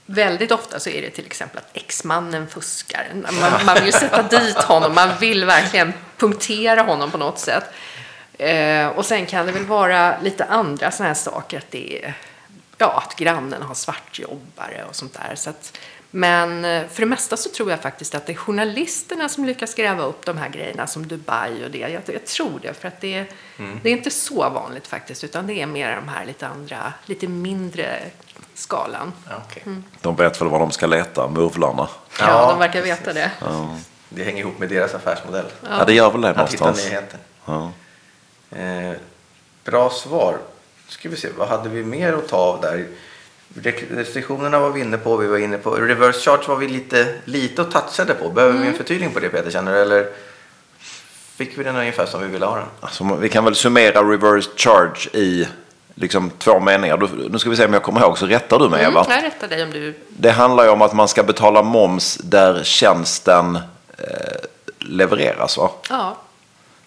[0.06, 3.06] Väldigt ofta så är det till exempel att exmannen fuskar.
[3.40, 7.64] Man, man vill sätta dit honom, man vill verkligen punktera honom på något sätt.
[8.42, 12.14] Eh, och sen kan det väl vara lite andra sådana här saker, att det är
[12.78, 15.34] ja, att grannen har svartjobbare och sånt där.
[15.34, 15.78] Så att,
[16.10, 19.74] men eh, för det mesta så tror jag faktiskt att det är journalisterna som lyckas
[19.74, 21.78] gräva upp de här grejerna som Dubai och det.
[21.78, 23.26] Jag, jag tror det, för att det, är-
[23.82, 27.28] det är inte så vanligt faktiskt, utan det är mer de här lite andra, lite
[27.28, 27.98] mindre
[28.54, 29.12] skalan.
[29.30, 29.62] Ja, okej.
[30.00, 31.88] De vet väl var de ska leta, murvlarna.
[32.18, 33.30] Ja, Ja, de verkar veta det.
[34.08, 35.46] Det hänger ihop med deras affärsmodell.
[35.70, 36.90] Ja, det gör väl det Att hitta någonstans.
[36.90, 37.18] nyheter.
[37.44, 37.72] Ja.
[38.56, 38.92] Eh,
[39.64, 40.36] bra svar.
[40.88, 42.86] Ska vi se, vad hade vi mer att ta av där?
[43.90, 47.62] Restriktionerna var vi inne på, vi var inne på reverse charge var vi lite, lite
[47.62, 48.28] och touchade på.
[48.28, 48.62] Behöver Mm.
[48.62, 49.78] vi en förtydligning på det Peter, känner du?
[49.80, 50.06] Eller
[51.36, 52.66] fick vi den ungefär som vi ville ha den?
[52.80, 55.48] Alltså, vi kan väl summera reverse charge i
[55.94, 56.96] liksom, två meningar.
[56.96, 59.06] Du- Nu ska vi se om jag kommer ihåg så rättar du mig Mm, Eva.
[59.08, 59.94] jag rättar dig om du...
[60.08, 63.56] Det handlar ju om att man ska betala moms där tjänsten
[63.98, 64.04] eh,
[64.78, 65.56] levereras.
[65.58, 65.70] Va?
[65.90, 66.16] Ja,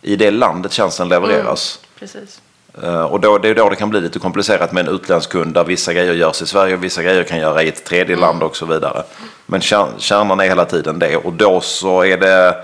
[0.08, 1.80] I det landet tjänsten levereras.
[2.00, 2.42] precis.
[2.84, 5.54] Eh, Och då, det är då det kan bli lite komplicerat med en utländsk kund
[5.54, 8.44] där vissa grejer görs i Sverige och vissa grejer kan göra i ett tredje land
[8.44, 9.04] och så vidare.
[9.46, 12.56] Men kär- kärnan är hela tiden det och då så är det,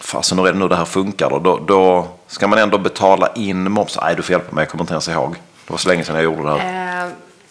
[0.00, 1.38] fasen hur är det nu det här funkar då?
[1.38, 3.98] Då, då ska man ändå betala in moms.
[4.02, 5.32] Nej, du får hjälpa mig, jag kommer inte ens ihåg.
[5.66, 6.81] Det var så länge sedan jag gjorde det här.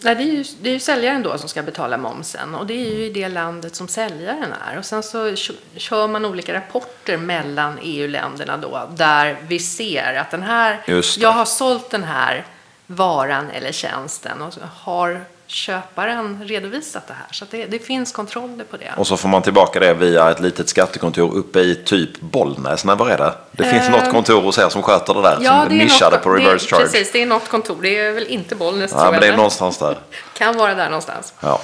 [0.03, 2.73] Nej, det, är ju, det är ju säljaren då som ska betala momsen och det
[2.73, 4.77] är ju i det landet som säljaren är.
[4.77, 10.31] Och sen så kö- kör man olika rapporter mellan EU-länderna då där vi ser att
[10.31, 10.81] den här,
[11.19, 12.45] jag har sålt den här
[12.87, 17.27] varan eller tjänsten och har köparen redovisat det här.
[17.31, 18.93] Så att det, det finns kontroller på det.
[18.97, 22.85] Och så får man tillbaka det via ett litet skattekontor uppe i typ Bollnäs.
[22.85, 23.33] Nej, var är det?
[23.51, 25.35] Det finns Eh, något kontor hos er som sköter det där.
[25.35, 26.83] som är nischade något, på reverse det, charge.
[26.83, 27.77] Precis, det är något kontor.
[27.81, 29.97] Det är väl inte Bollnäs Ja, tror men det är någonstans där.
[30.37, 31.33] Kan vara där någonstans.
[31.39, 31.61] Ja.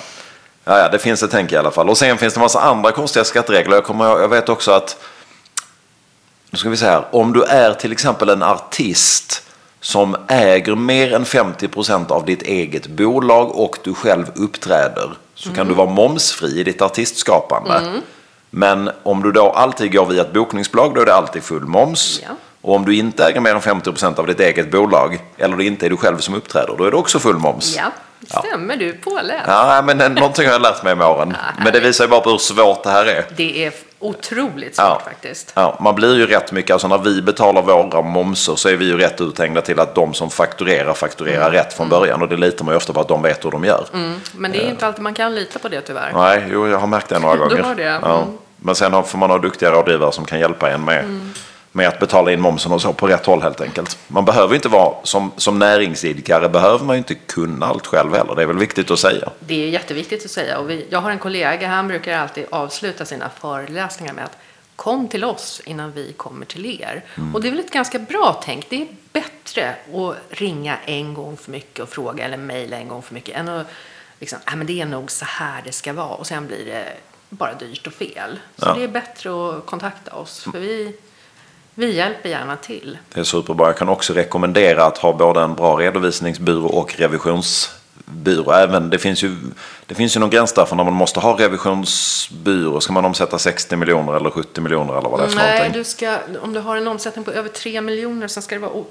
[0.63, 1.89] Ja, ja, det finns ett tänk i alla fall.
[1.89, 3.76] Och sen finns det en massa andra konstiga skatteregler.
[3.76, 4.97] Jag, kommer, jag vet också att,
[6.50, 9.43] nu ska vi se här, om du är till exempel en artist
[9.88, 15.67] som äger mer än 50% av ditt eget bolag och du själv uppträder så kan
[15.67, 18.02] du vara momsfri i ditt artistskapande.
[18.50, 22.19] Men om du då alltid går via ett bokningsbolag då är det alltid full moms.
[22.23, 22.30] Ja.
[22.62, 25.86] Och om du inte äger mer än 50% av ditt eget bolag eller det inte
[25.86, 27.78] är du själv som uppträder då är det också full moms.
[27.78, 27.91] Ja,
[28.39, 29.43] stämmer du påläst.
[29.47, 31.36] Ja, men någonting har jag lärt mig med åren.
[31.63, 33.26] Men det visar ju bara på hur svårt det här är.
[33.36, 35.02] Det är otroligt svårt Ja.
[35.06, 35.52] faktiskt.
[35.56, 38.86] Ja, man blir ju rätt mycket, alltså när vi betalar våra momser så är vi
[38.86, 42.66] ju rätt uthängda till att de som fakturerar fakturerar rätt från början och det litar
[42.66, 43.86] man ju ofta på att de vet hur de gör.
[44.36, 46.12] Men det är inte alltid man kan lita på det tyvärr.
[46.14, 47.64] Nej, jo, jag har märkt det några Du gånger.
[47.64, 48.18] har det, Ja.
[48.18, 48.38] mm.
[48.58, 51.06] Men sen får man ha duktiga rådgivare som kan hjälpa en med,
[51.78, 53.98] med att betala in momsen och så på rätt håll helt enkelt.
[54.08, 58.36] Man behöver inte vara, som, som näringsidkare behöver man ju inte kunna allt själv heller.
[58.36, 59.30] Det är väl viktigt att säga.
[59.40, 60.58] Det är jätteviktigt att säga.
[60.58, 64.38] Och vi, jag har en kollega, han brukar alltid avsluta sina föreläsningar med att
[64.76, 67.04] kom till oss innan vi kommer till er.
[67.34, 68.70] Och det är väl ett ganska bra tänk.
[68.70, 73.02] Det är bättre att ringa en gång för mycket och fråga eller mejla en gång
[73.02, 73.68] för mycket än att
[74.20, 76.86] liksom, ah, men det är nog så här det ska vara och sen blir det
[77.30, 78.40] bara dyrt och fel.
[78.58, 78.74] Så Ja.
[78.74, 80.96] det är bättre att kontakta oss för vi,
[81.80, 82.98] vi hjälper gärna till.
[83.13, 83.68] Det är superbra.
[83.68, 88.52] Jag kan också rekommendera att ha både en bra redovisningsbyrå och revisionsbyrå.
[88.52, 89.36] Även, det, finns ju,
[89.86, 92.82] det finns ju någon gräns där för när man måste ha revisionsbyrå.
[92.82, 95.80] Ska man omsätta 60 miljoner eller 70 miljoner eller vad det är för Nej, någonting?
[95.80, 98.84] du ska, om du har en omsättning på över 3 miljoner så ska det vara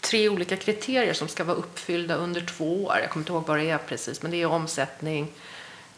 [0.00, 2.98] tre olika kriterier som ska vara uppfyllda under två år.
[3.02, 5.28] Jag kommer inte ihåg vad det är precis, men det är omsättning,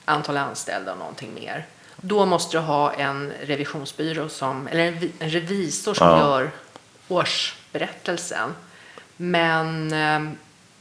[0.05, 1.67] antal anställda och någonting mer.
[2.01, 6.19] Då måste du ha en revisionsbyrå som, eller en, vi- en revisor som Ja.
[6.19, 6.51] gör
[7.09, 8.55] årsberättelsen.
[9.17, 10.33] Men eh,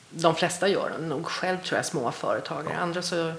[0.09, 2.77] de flesta gör den nog själv tror jag, små företagare.
[2.77, 3.33] Andra så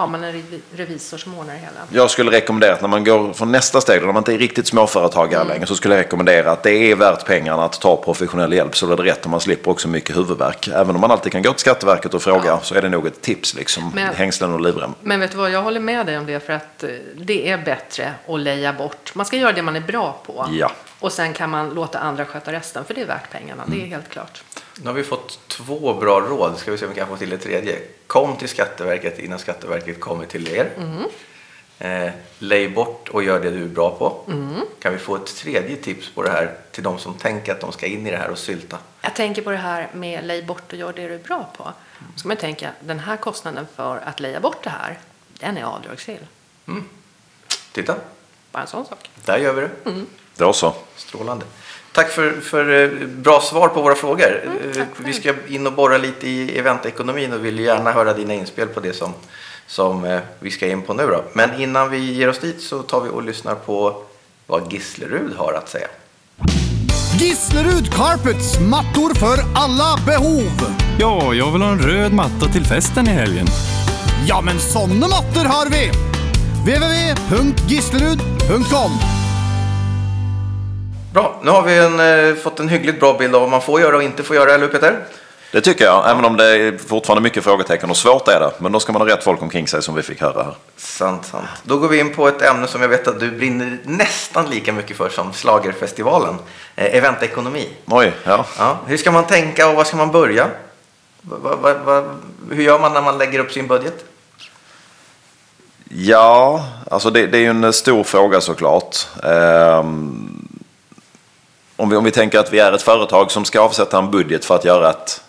[0.00, 1.80] har man en revi- revisor som ordnar det hela.
[2.02, 4.66] Jag skulle rekommendera att när man går från nästa steg, när man inte är riktigt
[4.66, 8.76] småföretagare längre, så skulle jag rekommendera att det är värt pengarna att ta professionell hjälp
[8.76, 10.68] så är det rätt och man slipper också mycket huvudvärk.
[10.68, 13.20] Även om man alltid kan gå till Skatteverket och fråga så är det nog ett
[13.20, 13.92] tips liksom.
[13.94, 14.94] Men- Hängslen och livrem.
[15.00, 17.58] Men vet du vad, jag håller med dig om det för att eh, det är
[17.58, 19.14] bättre att leja bort.
[19.14, 20.46] Man ska göra det man är bra på.
[20.52, 20.70] Ja.
[21.00, 23.62] Och sen kan man låta andra sköta resten för det är värt pengarna.
[23.66, 24.42] Det är helt klart.
[24.82, 26.58] Nu har vi fått två bra råd.
[26.58, 27.78] Ska vi se om vi kan få till ett tredje.
[28.06, 30.70] Kom till Skatteverket innan Skatteverket kommer till er.
[31.78, 34.32] Eh, lej bort och gör det du är bra på.
[34.80, 37.72] Kan vi få ett tredje tips på det här till de som tänker att de
[37.72, 38.78] ska in i det här och sylta?
[39.00, 41.72] Jag tänker på det här med lej bort och gör det du är bra på.
[41.98, 44.98] Då ska man tänka, den här kostnaden för att leja bort det här,
[45.38, 46.26] den är avdragsgill.
[47.72, 47.94] Titta,
[48.52, 49.10] Bara en sån sak.
[49.24, 49.70] där gör vi det.
[50.36, 50.74] Då så.
[50.96, 51.46] Strålande.
[51.92, 54.42] Tack för, för eh, bra svar på våra frågor.
[54.44, 58.34] Eh, tack Vi ska in och borra lite i eventekonomin och vill gärna höra dina
[58.34, 59.12] inspel på det som,
[59.66, 61.06] som eh, vi ska in på nu.
[61.06, 61.24] Då.
[61.32, 64.02] Men innan vi ger oss dit så tar vi och lyssnar på
[64.46, 65.86] vad Gislerud har att säga.
[67.18, 70.76] Gislerud Carpets, mattor för alla behov.
[70.98, 73.46] Ja, jag vill ha en röd matta till festen i helgen.
[74.28, 75.90] Ja, men såna mattor har vi!
[76.60, 79.19] www.gislerud.com
[81.12, 83.80] Bra, nu har vi en, eh, fått en hyggligt bra bild av vad man får
[83.80, 85.04] göra och inte får göra, eller hur Peter?
[85.52, 88.52] Det tycker jag, även om det är fortfarande mycket frågetecken och svårt är det.
[88.58, 90.54] Men då ska man ha rätt folk omkring sig som vi fick höra här.
[90.76, 91.46] Sant, sant.
[91.62, 94.72] Då går vi in på ett ämne som jag vet att du brinner nästan lika
[94.72, 96.34] mycket för som Slagerfestivalen.
[96.76, 97.68] Eh, eventekonomi.
[97.86, 98.44] Oj, ja.
[98.58, 100.48] Ja, hur ska man tänka och var ska man börja?
[101.22, 102.04] Va, va, va,
[102.50, 104.04] hur gör man när man lägger upp sin budget?
[105.88, 108.96] Ja, alltså det, det är ju en stor fråga såklart.
[109.24, 110.29] Ehm,
[111.80, 114.44] om, vi, om vi tänker att vi är ett företag som ska avsätta en budget
[114.44, 115.22] för att göra ett,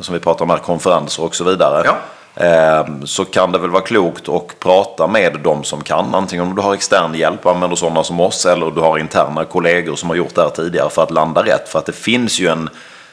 [0.00, 1.82] som vi pratar om här, konferenser och så vidare.
[1.84, 1.96] Ja.
[2.44, 6.14] Ehm, så kan det väl vara klokt att prata med de som kan.
[6.14, 9.44] Antingen om du har extern hjälp och använder sådana som oss eller du har interna
[9.44, 11.68] kollegor som har gjort det här tidigare för att landa rätt.
[11.68, 12.68] För att det finns ju en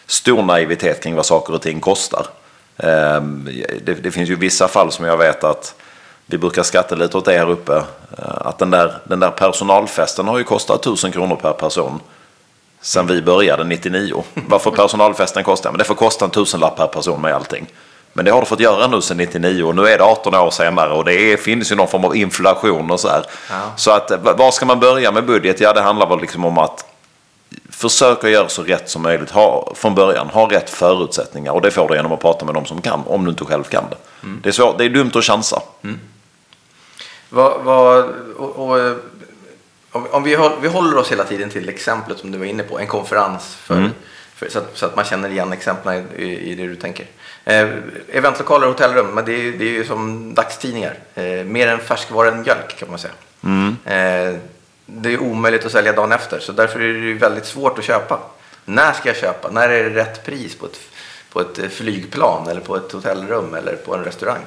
[0.05, 2.25] stor naivitet kring vad saker och ting kostar.
[2.77, 3.21] Eh,
[3.83, 5.75] det, det finns ju vissa fall som jag vet att
[6.25, 7.75] vi brukar skatta lite åt det här uppe.
[8.17, 11.99] eh, Att den där, den där personalfesten har ju kostat 1000 kronor per person
[12.81, 14.23] sen vi började 99.
[14.33, 15.71] Varför personalfesten kostar?
[15.71, 17.67] Men det får kosta en tusenlapp per person med allting.
[18.13, 20.49] Men det har du fått göra nu sedan 99 och nu är det 18 år
[20.49, 23.25] senare och det är, finns ju någon form av inflation och så här.
[23.75, 25.59] Så att var ska man börja med budget?
[25.59, 26.85] Ja, det handlar väl liksom om att
[27.69, 30.27] försöka göra så rätt som möjligt ha, från början.
[30.27, 33.25] Ha rätt förutsättningar och det får du genom att prata med de som kan om
[33.25, 33.97] du inte själv kan det.
[34.43, 35.61] Det, är svårt, det är dumt att chansa.
[37.29, 38.05] Vad, vad,
[38.37, 38.95] och, och,
[39.91, 42.63] om, om vi, håll, vi håller oss hela tiden till exemplet som du var inne
[42.63, 43.89] på, en konferens för,
[44.35, 47.05] för, så, att, så att man känner igen exemplen i, i det du tänker.
[47.45, 47.69] Eh,
[48.11, 50.93] eventlokaler och hotellrum, men det är, det är ju som dagstidningar.
[51.15, 53.13] Eh, mer än färskvara än mjölk kan man säga.
[53.85, 54.35] Eh,
[54.85, 58.19] det är omöjligt att sälja dagen efter, så därför är det väldigt svårt att köpa.
[58.65, 59.51] När ska jag köpa?
[59.51, 60.79] När är det rätt pris på ett,
[61.31, 64.41] på ett flygplan eller på ett hotellrum eller på en restaurang?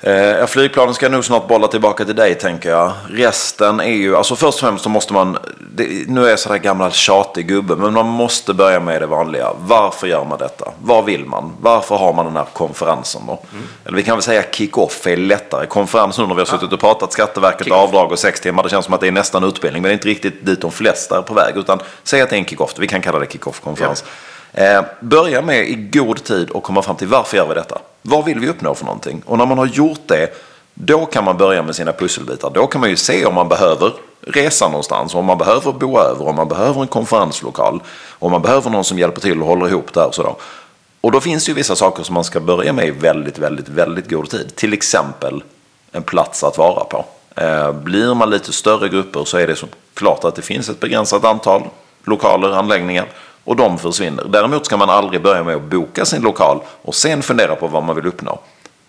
[0.00, 2.92] Eh, ja, flygplanen ska nog snart bolla tillbaka till dig tänker jag.
[3.08, 5.38] Resten är ju, alltså först och främst så måste man,
[5.74, 9.52] det, nu är jag sådär gammal tjatig gubbe, men man måste börja med det vanliga.
[9.58, 10.72] Varför gör man detta?
[10.82, 11.52] Vad vill man?
[11.60, 13.38] Varför har man den här konferensen då?
[13.84, 15.66] Eller vi kan väl säga kick-off är lättare.
[15.66, 18.84] Konferens nu när vi har suttit och pratat Skatteverket, avdrag och sex timmar, det känns
[18.84, 21.22] som att det är nästan utbildning, men det är inte riktigt dit de flesta är
[21.22, 21.56] på väg.
[21.56, 24.04] Utan säg att det är en kick-off, vi kan kalla det kick-off-konferens.
[24.52, 27.78] Eh, börja med i god tid och komma fram till varför gör vi detta?
[28.06, 29.22] Vad vill vi uppnå för någonting?
[29.26, 30.28] Och när man har gjort det,
[30.74, 32.50] då kan man börja med sina pusselbitar.
[32.50, 36.28] Då kan man ju se om man behöver resa någonstans, om man behöver bo över,
[36.28, 37.82] om man behöver en konferenslokal,
[38.18, 40.06] om man behöver någon som hjälper till och håller ihop det här.
[40.06, 40.34] och sådär.
[41.00, 43.68] Och då finns det ju vissa saker som man ska börja med i väldigt, väldigt,
[43.68, 44.56] väldigt god tid.
[44.56, 45.42] Till exempel
[45.92, 47.04] en plats att vara på.
[47.36, 50.80] Eh, blir man lite större grupper så är det så klart att det finns ett
[50.80, 51.62] begränsat antal
[52.04, 53.06] lokaler, anläggningar
[53.46, 54.24] och de försvinner.
[54.24, 57.82] Däremot ska man aldrig börja med att boka sin lokal och sen fundera på vad
[57.82, 58.38] man vill uppnå.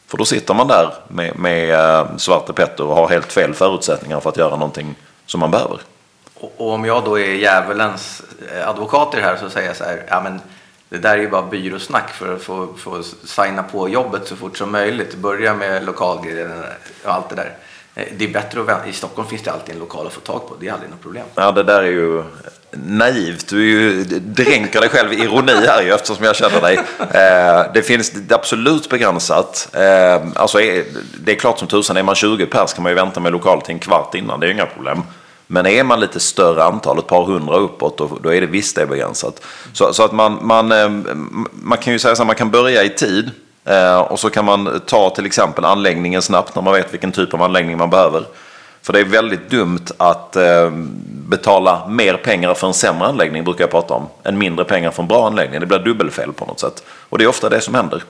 [0.08, 4.20] För då sitter man där med, med eh, Svarte Petter och har helt fel förutsättningar
[4.20, 5.80] för att göra någonting som man behöver.
[6.34, 8.22] Och, och om jag då är djävulens
[8.54, 10.42] eh, advokat i det här så säger jag så här, ja men
[10.90, 14.58] det där är ju bara byråsnack för att få, få signa på jobbet så fort
[14.58, 15.16] som möjligt.
[15.16, 16.52] Börja med lokalgrejen
[17.04, 17.54] och allt det där.
[17.98, 18.88] Eh, det är bättre att vänta.
[18.88, 20.56] I Stockholm finns det alltid en lokal att få tag på.
[20.60, 21.26] Det är aldrig något problem.
[21.36, 22.24] Ja, det där är ju
[22.72, 23.48] naivt.
[23.50, 26.80] Du är ju, dränker dig själv i ironi här ju eftersom jag känner dig.
[27.00, 29.70] Eh, det finns det är absolut begränsat.
[29.74, 30.84] Eh, alltså, eh,
[31.20, 33.62] det är klart som tusan, är man 20 pers kan man ju vänta med lokal
[33.62, 34.40] till en kvart innan.
[34.40, 35.04] Det är ju inga problem.
[35.48, 38.76] Men är man lite större antal, ett par hundra uppåt, då, då är det visst
[38.76, 39.44] det är begränsat.
[39.74, 40.90] Så, så att man, man, eh,
[41.52, 43.32] man kan ju säga så här, man kan börja i tid.
[43.68, 47.34] Eh, och så kan man ta till exempel anläggningen snabbt när man vet vilken typ
[47.34, 48.24] av anläggning man behöver.
[48.82, 50.72] För det är väldigt dumt att eh,
[51.08, 55.02] betala mer pengar för en sämre anläggning, brukar jag prata om, än mindre pengar för
[55.02, 55.60] en bra anläggning.
[55.60, 56.84] Det blir dubbelfel på något sätt.
[57.10, 58.04] Och det är ofta det som händer.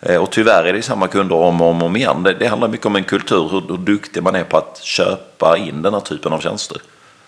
[0.00, 2.22] Eh, och tyvärr är det samma kunder om och om, om igen.
[2.22, 5.56] Det, det handlar mycket om en kultur, hur, hur duktig man är på att köpa
[5.56, 6.78] in den här typen av tjänster.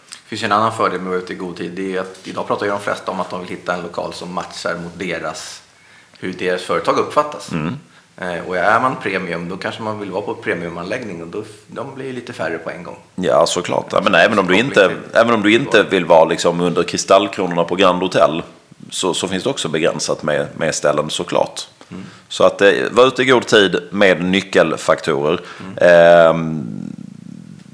[0.09, 1.73] Det finns en annan fördel med att vara ute i god tid.
[1.77, 4.13] Det är att idag pratar ju de flesta om att de vill hitta en lokal
[4.13, 5.63] som matchar mot deras,
[6.19, 7.51] hur deras företag uppfattas.
[8.17, 11.95] Eh, och är man premium då kanske man vill vara på premiumanläggning och då de
[11.95, 12.97] blir lite färre på en gång.
[13.15, 13.87] Ja, såklart.
[13.93, 17.65] Ja, men även om du inte, även om du inte vill vara liksom under kristallkronorna
[17.65, 18.43] på Grand Hotel
[18.91, 21.67] så, så finns det också begränsat med, med ställen såklart.
[22.29, 25.41] Så att eh, var ute i god tid med nyckelfaktorer.
[25.81, 26.67] Ehm,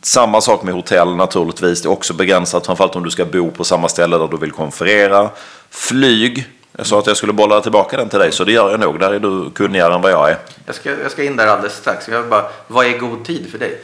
[0.02, 1.82] samma sak med hotell naturligtvis.
[1.82, 4.52] Det är också begränsat, framförallt om du ska bo på samma ställe där du vill
[4.52, 5.30] konferera.
[5.70, 6.46] Flyg.
[6.76, 9.00] Jag sa att jag skulle bolla tillbaka den till dig, så det gör jag nog.
[9.00, 10.38] Där är du kunnigare än vad jag är.
[10.66, 12.08] Jag ska, jag ska in där alldeles strax.
[12.08, 13.80] Jag vill bara, vad är god tid för dig?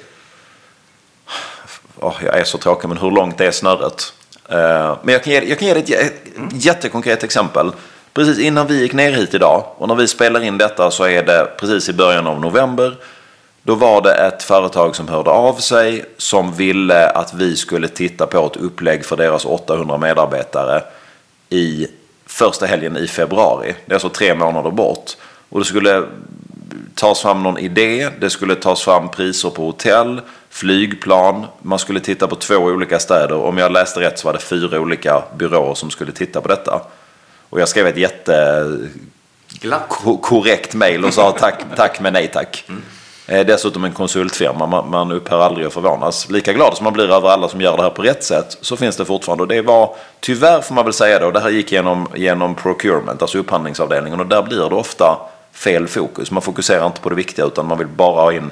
[2.01, 4.13] Åh, jag är så tråkig, men hur långt är snöret?
[4.49, 7.73] Eh, men jag kan ge, jag kan ge dig ett, ett jättekonkret exempel.
[8.15, 11.23] Precis innan vi gick ner hit idag och när vi spelar in detta så är
[11.23, 12.97] det precis i början av november.
[13.63, 18.27] Då var det ett företag som hörde av sig som ville att vi skulle titta
[18.27, 20.83] på ett upplägg för deras 800 medarbetare
[21.49, 21.87] i
[22.29, 23.75] första helgen i februari.
[23.87, 25.11] Det är alltså tre månader bort.
[25.49, 26.05] Och det skulle
[26.95, 32.27] tas fram någon idé, det skulle tas fram priser på hotell, flygplan, man skulle titta
[32.27, 33.35] på två olika städer.
[33.35, 36.81] Om jag läste rätt så var det fyra olika byråer som skulle titta på detta.
[37.51, 39.91] Och jag skrev ett Glatt.
[39.91, 42.65] jättekorrekt mejl och sa tack, tack men nej tack.
[42.69, 42.75] Eh,
[43.31, 46.31] Eh, dessutom en konsultfirma, man, man upphör aldrig att förvånas.
[46.31, 48.77] Lika glad som man blir över alla som gör det här på rätt sätt så
[48.77, 49.43] finns det fortfarande.
[49.43, 53.23] Och det var, tyvärr får man väl säga då, det här gick genom, genom procurement,
[53.23, 54.21] alltså upphandlingsavdelningen.
[54.21, 55.19] Och där blir det ofta
[55.53, 56.31] fel fokus.
[56.31, 58.51] Man fokuserar inte på det viktiga utan man vill bara ha in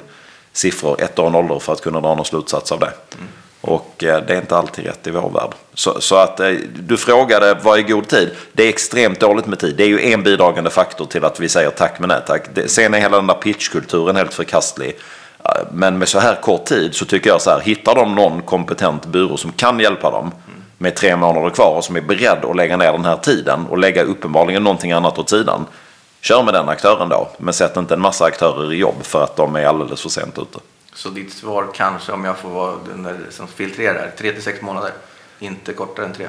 [0.53, 2.91] siffror, ettor och nollor för att kunna dra någon slutsats av det.
[3.15, 3.27] Mm.
[3.61, 5.51] Och eh, det är inte alltid rätt i vår värld.
[5.73, 8.31] Så, så att eh, du frågade vad är god tid?
[8.53, 9.75] Det är extremt dåligt med tid.
[9.75, 12.47] Det är ju en bidragande faktor till att vi säger tack men nej tack.
[12.65, 14.97] Sen är hela den där pitchkulturen helt förkastlig.
[15.71, 19.05] Men med så här kort tid så tycker jag så här, hittar de någon kompetent
[19.05, 20.31] byrå som kan hjälpa dem
[20.77, 23.77] med tre månader kvar och som är beredd att lägga ner den här tiden och
[23.77, 25.65] lägga uppenbarligen någonting annat åt sidan.
[26.21, 29.35] Kör med den aktören då, men sätt inte en massa aktörer i jobb för att
[29.35, 30.59] de är alldeles för sent ute.
[30.97, 34.61] Så ditt svar kanske, om jag får vara den där som filtrerar, 3 till 6
[34.61, 34.91] månader.
[35.39, 36.27] Inte kortare än 3.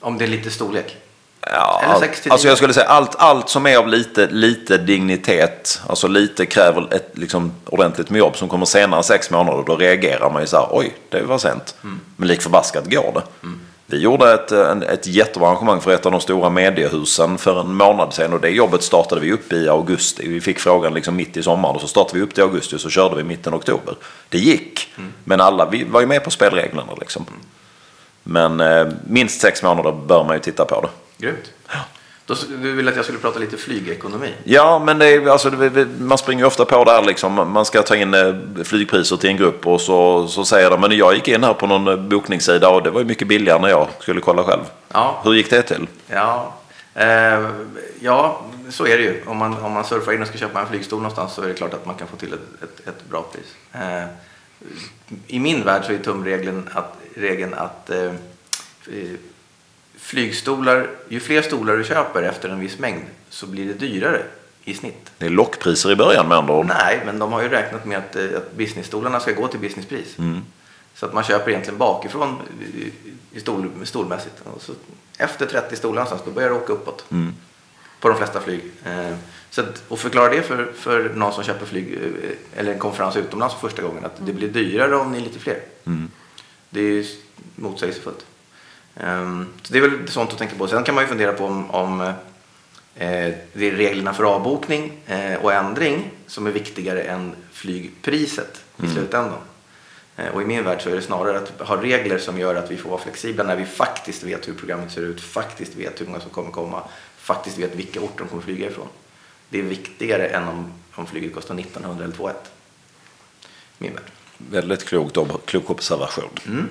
[0.00, 0.96] Om det är lite storlek.
[1.40, 2.50] Ja, Eller allt- 6 till alltså 10.
[2.50, 7.10] jag skulle säga allt, allt som är av lite, lite dignitet, alltså lite kräver ett
[7.18, 10.56] liksom, ordentligt med jobb som kommer senare än sex månader, då reagerar man ju så
[10.56, 11.74] här, oj, det var sent.
[11.82, 12.00] Mm.
[12.16, 13.48] Men lik förbaskat går det.
[13.90, 17.74] Vi gjorde ett, en, ett jättebra arrangemang för ett av de stora mediehusen för en
[17.74, 20.28] månad sedan och det jobbet startade vi upp i augusti.
[20.28, 22.76] Vi fick frågan liksom mitt i sommaren och så startade vi upp det i augusti
[22.76, 23.94] och så körde vi mitten av oktober.
[24.28, 25.12] Det gick, Mm.
[25.24, 27.26] men alla vi var ju med på spelreglerna liksom.
[28.22, 30.88] Men eh, minst sex månader bör man ju titta på det.
[31.26, 31.52] Grymt.
[32.28, 34.32] Då, du ville att jag skulle prata lite flygekonomi.
[34.44, 37.32] Ja, men det är, alltså, det, det- man springer ofta på där liksom.
[37.52, 40.96] Man ska ta in eh, flygpriser till en grupp och så, så säger de men
[40.96, 43.68] jag gick in här på någon eh, bokningssida och det var ju mycket billigare när
[43.68, 44.60] jag skulle kolla själv.
[44.92, 45.20] Ja.
[45.24, 45.86] Hur gick det till?
[46.06, 46.54] Ja,
[46.94, 47.48] eh,
[48.00, 49.22] ja så är det ju.
[49.26, 51.54] Om man, om man surfar in och ska köpa en flygstol någonstans så är det
[51.54, 53.54] klart att man kan få till ett, ett, ett bra pris.
[53.72, 54.08] Eh,
[55.26, 58.12] I min värld så är tumregeln att, regeln att eh,
[59.98, 64.22] flygstolar, ju fler stolar du köper efter en viss mängd så blir det dyrare
[64.64, 65.10] i snitt.
[65.18, 66.66] Det är lockpriser i början med andra ord.
[66.66, 70.16] Nej, men de har ju räknat med att, eh, att businessstolarna ska gå till businesspris.
[70.94, 72.36] Så att man köper egentligen bakifrån
[73.34, 74.34] i- stol, stolmässigt.
[74.54, 74.72] Och så
[75.18, 77.04] efter 30 stolar någonstans, då börjar det åka uppåt.
[78.00, 78.60] På de flesta flyg.
[78.86, 79.14] Eh,
[79.50, 83.16] Så att, och förklara det för, för någon som köper flyg eh, eller en konferens
[83.16, 85.60] utomlands för första gången att det blir dyrare om ni är lite fler.
[86.70, 87.04] Det är ju
[87.56, 88.26] motsägelsefullt.
[89.00, 90.68] Ehm, Så det är väl sånt att tänka på.
[90.68, 92.14] Sen kan man ju fundera på om, om eh,
[93.52, 99.38] det är reglerna för avbokning eh, och ändring som är viktigare än flygpriset i slutändan.
[100.16, 102.70] Eh, Och i min värld så är det snarare att ha regler som gör att
[102.70, 106.06] vi får vara flexibla när vi faktiskt vet hur programmet ser ut, faktiskt vet hur
[106.06, 106.82] många som kommer komma,
[107.16, 108.88] faktiskt vet vilka orter de kommer flyga ifrån.
[109.48, 112.30] Det är viktigare än om, om flyget kostar 1900 eller 2
[113.78, 114.02] Min värld.
[114.38, 116.30] Väldigt klokt, klok observation.
[116.46, 116.68] Mm.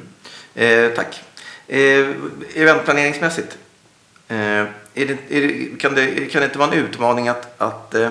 [0.55, 1.21] Eh, tack.
[1.67, 2.07] Eh,
[2.55, 3.57] eventplaneringsmässigt.
[4.27, 7.95] Eh, är det, är det, kan, det, kan det inte vara en utmaning att, att
[7.95, 8.09] eh,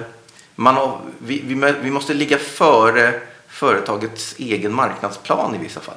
[0.55, 5.95] man vi, vi, vi måste ligga före företagets egen marknadsplan i vissa fall?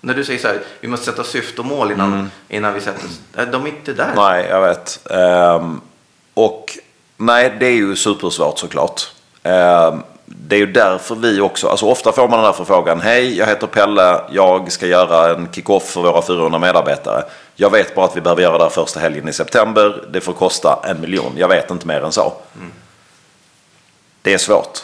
[0.00, 3.04] När du säger så här, vi måste sätta syfte och mål innan, innan vi sätter
[3.06, 3.20] oss.
[3.32, 4.12] De är inte där.
[4.16, 5.08] Nej, jag vet.
[5.10, 5.80] Ehm,
[6.34, 6.78] och
[7.16, 9.12] nej, det är ju supersvårt såklart.
[9.42, 13.00] Ehm, det är ju därför vi också, alltså ofta får man den här förfrågan.
[13.00, 17.24] Hej, jag heter Pelle, jag ska göra en kick-off för våra 400 medarbetare.
[17.54, 20.04] Jag vet bara att vi behöver göra det här första helgen i september.
[20.10, 21.32] Det får kosta en miljon.
[21.36, 22.32] Jag vet inte mer än så.
[24.22, 24.78] Det är svårt.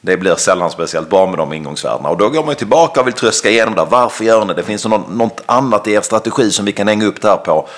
[0.00, 2.08] Det blir sällan speciellt bra med de ingångsvärdena.
[2.08, 3.84] Och då går man ju tillbaka och vill tröska igenom det.
[3.84, 4.62] Varför gör ni det?
[4.62, 7.68] Finns det något annat i er strategi som vi kan hänga upp det här på?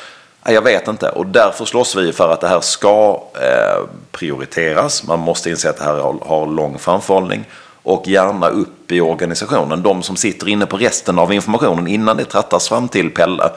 [0.49, 1.09] Jag vet inte.
[1.09, 5.07] Och därför slåss vi för att det här ska eh, prioriteras.
[5.07, 7.45] Man måste inse att det här har, har lång framförhållning.
[7.83, 9.83] Och gärna upp i organisationen.
[9.83, 13.51] De som sitter inne på resten av informationen innan det trattas fram till Pelle.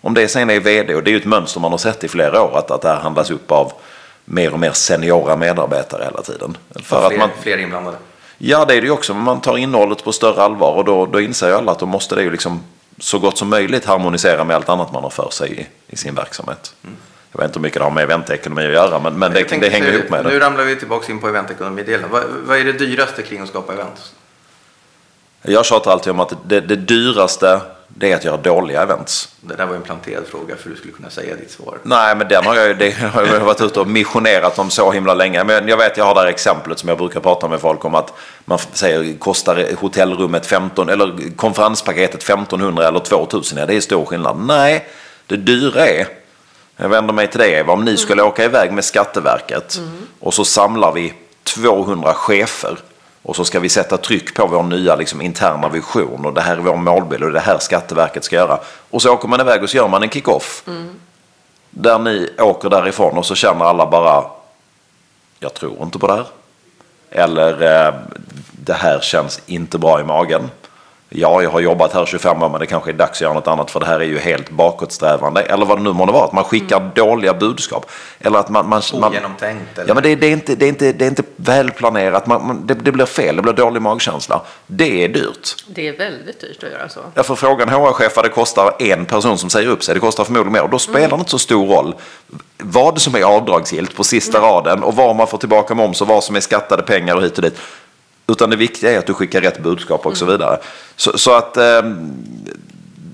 [0.00, 2.08] Om det sen är vd, och det är ju ett mönster man har sett i
[2.08, 3.72] flera år, att, att det här handlas upp av
[4.24, 6.56] mer och mer seniora medarbetare hela tiden.
[6.82, 7.96] För att fler, man, fler inblandade.
[8.38, 11.06] Ja, det är det ju också, men man tar innehållet på större allvar och då,
[11.06, 12.60] då inser ju alla att då måste det ju liksom
[12.98, 16.14] så gott som möjligt harmonisera med allt annat man har för sig i, i sin
[16.14, 16.74] verksamhet.
[17.32, 19.68] Jag vet inte hur mycket det har med eventekonomi att göra, men, men det, det
[19.68, 20.46] hänger ihop med Nu det.
[20.46, 22.10] ramlar vi tillbaka in på eventekonomidelen.
[22.10, 24.12] Vad, vad är det dyraste kring att skapa event?
[25.42, 29.28] Jag tjatar alltid om att det, det dyraste det är att göra dåliga events.
[29.40, 31.78] Det där var en planterad fråga för du skulle kunna säga ditt svar.
[31.82, 35.14] Nej, men den har jag det har jag varit ute och missionerat om så himla
[35.14, 35.44] länge.
[35.44, 37.94] Men jag vet, jag har det här exemplet som jag brukar prata med folk om
[37.94, 38.12] att
[38.44, 43.58] man säger kostar hotellrummet 15 eller konferenspaketet 1500 eller 2000.
[43.58, 44.36] Ja, det är stor skillnad.
[44.36, 44.88] Nej,
[45.26, 46.06] det dyra är
[46.76, 47.72] jag vänder mig till dig Eva.
[47.72, 49.80] Om ni skulle åka iväg med Skatteverket
[50.20, 51.14] och så samlar vi
[51.44, 52.78] 200 chefer
[53.24, 56.56] och så ska vi sätta tryck på vår nya liksom, interna vision och det här
[56.56, 58.58] är vår målbild och det här Skatteverket ska göra.
[58.90, 60.64] Och så åker man iväg och så gör man en kick-off.
[61.70, 64.24] Där ni åker därifrån och så känner alla bara
[65.40, 66.26] jag tror inte på det här.
[67.10, 67.94] Eller eh,
[68.52, 70.50] det här känns inte bra i magen.
[71.08, 73.46] Ja, jag har jobbat här 25 år men det kanske är dags att göra något
[73.46, 75.42] annat för det här är ju helt bakåtsträvande.
[75.42, 77.90] Eller vad det nu måste vara, att man skickar dåliga budskap.
[78.20, 78.68] Eller att man...
[78.68, 79.78] man, man Ogenomtänkt.
[79.78, 79.88] Eller?
[79.88, 82.26] Ja, men det, det, är inte, det, är inte, det är inte välplanerat.
[82.26, 84.40] Man, man, det, det blir fel, det blir dålig magkänsla.
[84.66, 85.64] Det är dyrt.
[85.66, 87.00] Det är väldigt dyrt att göra så.
[87.14, 89.94] Jag får fråga en HR-chef vad det kostar en person som säger upp sig.
[89.94, 90.62] Det kostar förmodligen mer.
[90.62, 91.94] Och då spelar det inte så stor roll
[92.58, 96.24] vad som är avdragsgillt på sista raden och vad man får tillbaka moms och vad
[96.24, 97.56] som är skattade pengar och hit och dit.
[98.26, 100.58] Utan det viktiga är att du skickar rätt budskap och så vidare.
[100.96, 101.82] Så, så att eh,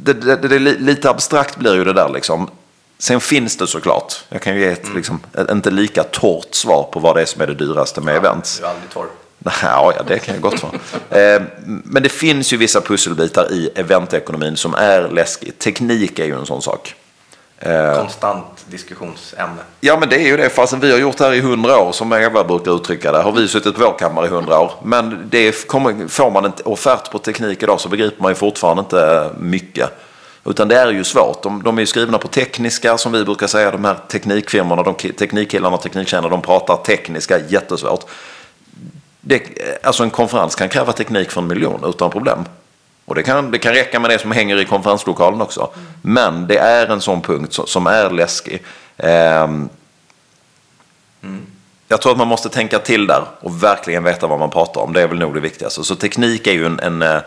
[0.03, 2.51] det, det, det, lite abstrakt blir ju det där liksom.
[2.99, 4.25] Sen finns det såklart.
[4.29, 7.27] Jag kan ju ge ett liksom, ett inte lika torrt svar på vad det är
[7.27, 8.59] som är det dyraste med events.
[8.59, 9.07] Du är aldrig torr.
[9.63, 10.73] Ja, ja, det kan jag gott vara.
[11.21, 15.59] Eh, Men det finns ju vissa pusselbitar i eventekonomin som är läskigt.
[15.59, 16.95] Teknik är ju en sån sak.
[17.97, 19.63] Konstant diskussionsämne.
[19.81, 20.51] Ja, men det är ju det.
[20.51, 23.33] Fastän vi har gjort det här i hundra år, som Eva brukar uttrycka det, har
[23.33, 24.73] vi suttit på vår kammare i hundra år.
[24.85, 28.81] Men det kommer, får man en offert på teknik idag så begriper man ju fortfarande
[28.81, 29.91] inte eh, mycket.
[30.45, 31.43] Utan det är ju svårt.
[31.43, 34.95] De, de är ju skrivna på tekniska, som vi brukar säga, de här teknikfirmorna, de
[34.95, 38.05] teknikkillarna och tekniktjänarna, de pratar tekniska, jättesvårt.
[39.21, 39.41] Det, eh,
[39.83, 42.45] alltså en konferens kan kräva teknik för en miljon utan problem.
[43.05, 45.71] Och det kan, det kan räcka med det som hänger i konferenslokalen också.
[46.03, 48.63] Men det är en sån punkt som, som är läskig.
[48.97, 49.69] Ehm,
[51.89, 54.93] Jag tror att man måste tänka till där och verkligen veta vad man pratar om.
[54.93, 55.85] Det är väl nog det viktigaste.
[55.85, 57.21] Så teknik är ju en, en, eh,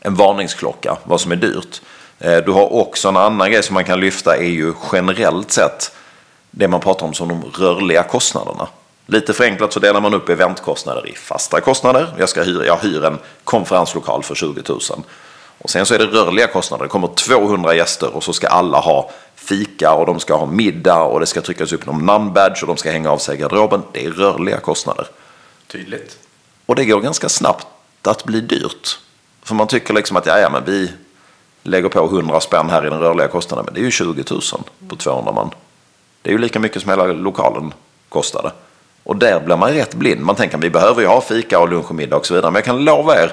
[0.00, 1.80] en varningsklocka, vad som är dyrt.
[2.18, 5.92] Eh, du har också en annan grej som man kan lyfta är ju generellt sett
[6.50, 8.68] det man pratar om som de rörliga kostnaderna.
[9.12, 12.14] Lite förenklat så delar man upp eventkostnader i fasta kostnader.
[12.18, 14.80] Jag, ska hyra, jag hyr en konferenslokal för 20 000.
[15.58, 16.84] Och sen så är det rörliga kostnader.
[16.84, 21.02] Det kommer 200 gäster och så ska alla ha fika och de ska ha middag
[21.02, 23.82] och det ska tryckas upp någon namn-badge och de ska hänga av sig garderoben.
[23.92, 25.06] Det är rörliga kostnader.
[25.66, 26.18] Tydligt.
[26.66, 27.66] Och det går ganska snabbt
[28.02, 28.98] att bli dyrt.
[29.42, 30.90] För man tycker liksom att ja, ja, men vi
[31.62, 33.64] lägger på 100 spänn här i den rörliga kostnaden.
[33.64, 34.40] Men det är ju 20 000
[34.88, 35.50] på 200 man.
[36.22, 37.74] Det är ju lika mycket som hela lokalen
[38.08, 38.52] kostade.
[39.04, 40.20] Och där blir man rätt blind.
[40.20, 42.50] Man tänker att vi behöver ju ha fika och lunch och middag och så vidare.
[42.50, 43.32] Men jag kan lova er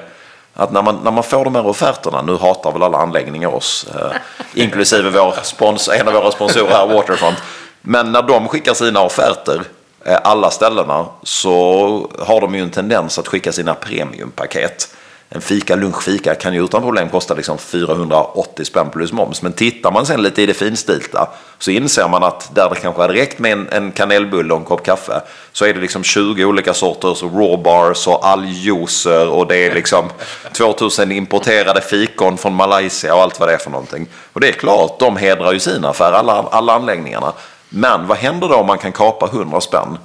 [0.54, 3.86] att när man, när man får de här offerterna, nu hatar väl alla anläggningar oss,
[3.94, 4.16] eh,
[4.62, 7.38] inklusive vår spons, en av våra sponsorer här, Waterfront.
[7.80, 9.62] Men när de skickar sina offerter,
[10.04, 14.94] eh, alla ställena, så har de ju en tendens att skicka sina premiumpaket.
[15.32, 19.42] En fika, lunchfika kan ju utan problem kosta liksom 480 spänn plus moms.
[19.42, 21.28] Men tittar man sen lite i det finstilta
[21.58, 24.64] så inser man att där det kanske hade räckt med en, en kanelbulle och en
[24.64, 25.20] kopp kaffe
[25.52, 30.08] så är det liksom 20 olika sorters raw bars och alljuicer och det är liksom
[30.52, 34.08] 2000 importerade fikon från Malaysia och allt vad det är för någonting.
[34.32, 37.32] Och det är klart, de hedrar ju sin affär, alla, alla anläggningarna.
[37.68, 39.98] Men vad händer då om man kan kapa 100 spänn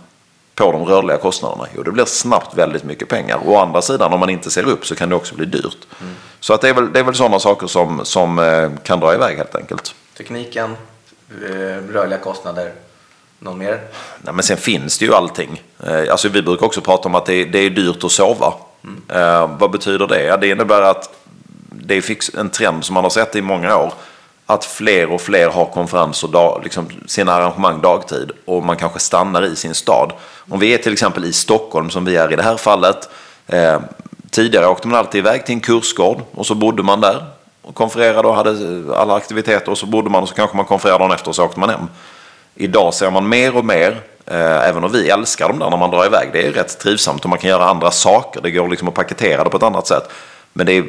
[0.55, 1.67] på de rörliga kostnaderna?
[1.75, 3.39] Jo, det blir snabbt väldigt mycket pengar.
[3.45, 5.77] Å andra sidan, om man inte ser upp så kan det också bli dyrt.
[6.39, 9.13] Så att det, är väl, det är väl sådana saker som, som eh, kan dra
[9.13, 9.95] iväg helt enkelt.
[10.17, 10.75] Tekniken,
[11.43, 12.71] eh, rörliga kostnader.
[13.39, 13.81] Någon mer?
[14.21, 15.61] Nej, men sen finns det ju allting.
[15.83, 18.53] Eh, Alltså, vi brukar också prata om att det, det är dyrt att sova.
[19.07, 20.23] Eh, vad betyder det?
[20.23, 21.09] Ja, det innebär att
[21.69, 23.93] det är en trend som man har sett i många år.
[24.45, 29.45] Att fler och fler har konferenser, dag, liksom sina arrangemang dagtid och man kanske stannar
[29.45, 30.13] i sin stad.
[30.49, 33.09] Om vi är till exempel i Stockholm som vi är i det här fallet.
[33.47, 33.79] Eh,
[34.29, 37.25] tidigare åkte man alltid iväg till en kursgård och så bodde man där
[37.61, 40.65] och konfererade och hade eh, alla aktiviteter och så bodde man och så kanske man
[40.65, 41.87] konfererade dagen efter och så åkte man hem.
[42.55, 45.91] Idag ser man mer och mer, eh, även om vi älskar dem där när man
[45.91, 48.41] drar iväg, det är rätt trivsamt och man kan göra andra saker.
[48.41, 50.11] Det går liksom att paketera det på ett annat sätt.
[50.53, 50.85] Men det är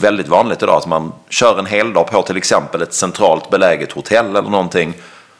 [0.00, 3.92] väldigt vanligt idag att man kör en hel dag på till exempel ett centralt beläget
[3.92, 4.94] hotell eller någonting.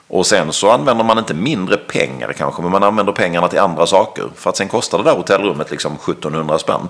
[0.09, 3.87] Och sen så använder man inte mindre pengar kanske, men man använder pengarna till andra
[3.87, 4.25] saker.
[4.37, 6.89] För att sen kostar det där hotellrummet liksom 1700 spänn.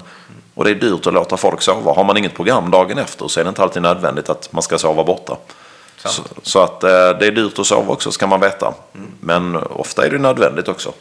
[0.55, 1.93] Och det är dyrt att låta folk sova.
[1.93, 4.79] Har man inget program dagen efter så är det inte alltid nödvändigt att man ska
[4.79, 5.37] sova borta.
[6.05, 8.75] Så, så att eh, det är dyrt att sova också ska man veta.
[9.21, 10.93] Men ofta är det nödvändigt också.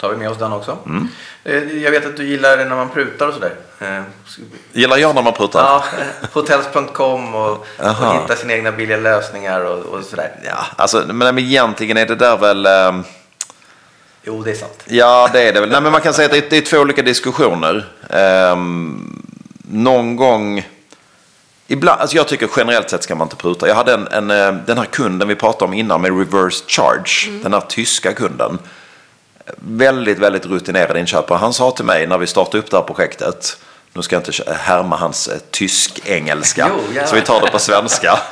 [0.00, 0.78] Tar vi med oss den också.
[0.86, 1.08] Mm.
[1.44, 3.54] Eh, Jag vet att du gillar när man prutar och sådär.
[3.78, 4.02] Eh,
[4.72, 5.60] Gillar jag när man prutar?
[5.60, 10.30] Ja, eh, hotels.com och, och hitta sina egna billiga lösningar och, och sådär.
[10.44, 12.66] Ja, alltså, men, egentligen är det där väl...
[12.66, 13.04] ehm,
[14.22, 14.82] Jo, det är sant.
[14.84, 15.70] Ja, det är det väl.
[15.70, 17.86] Nej, men man kan säga att det är, det är två olika diskussioner.
[18.10, 19.22] Ehm,
[19.62, 20.68] någon gång...
[21.66, 23.68] Ibland, alltså jag tycker generellt sett ska man inte pruta.
[23.68, 27.40] Jag hade en, en, den här kunden vi pratade om innan med reverse charge.
[27.42, 28.58] Den här tyska kunden.
[29.56, 31.38] Väldigt, väldigt rutinerad inköpare.
[31.38, 33.56] Han sa till mig när vi startade upp det här projektet.
[33.92, 36.70] Nu ska jag inte härma hans eh, tysk-engelska.
[37.06, 38.18] Så vi tar det på svenska.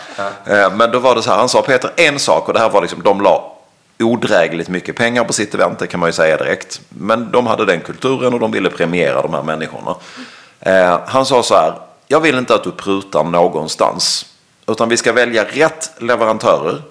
[0.47, 1.39] Eh, Men då var det så här.
[1.39, 2.49] Han sa Peter, en sak.
[2.49, 3.53] Och det här var liksom, de la
[4.01, 6.81] odrägligt mycket pengar på sitt event, det kan man ju säga direkt.
[6.89, 9.95] Men de hade den kulturen och de ville premiera de här människorna.
[10.61, 11.73] Eh, han sa så här,
[12.07, 14.27] jag vill inte att du prutar någonstans.
[14.67, 16.83] Utan vi ska välja rätt leverantörer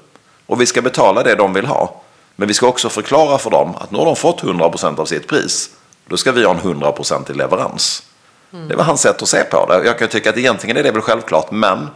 [0.45, 2.01] och vi ska betala det de vill ha.
[2.39, 5.27] Men vi ska också förklara för dem att nu har de fått 100% av sitt
[5.27, 5.69] pris.
[6.07, 8.03] Då ska vi ha en 100% i leverans.
[8.51, 9.85] Det var hans sätt att se på det.
[9.85, 11.87] Jag kan tycka att egentligen är det väl självklart, men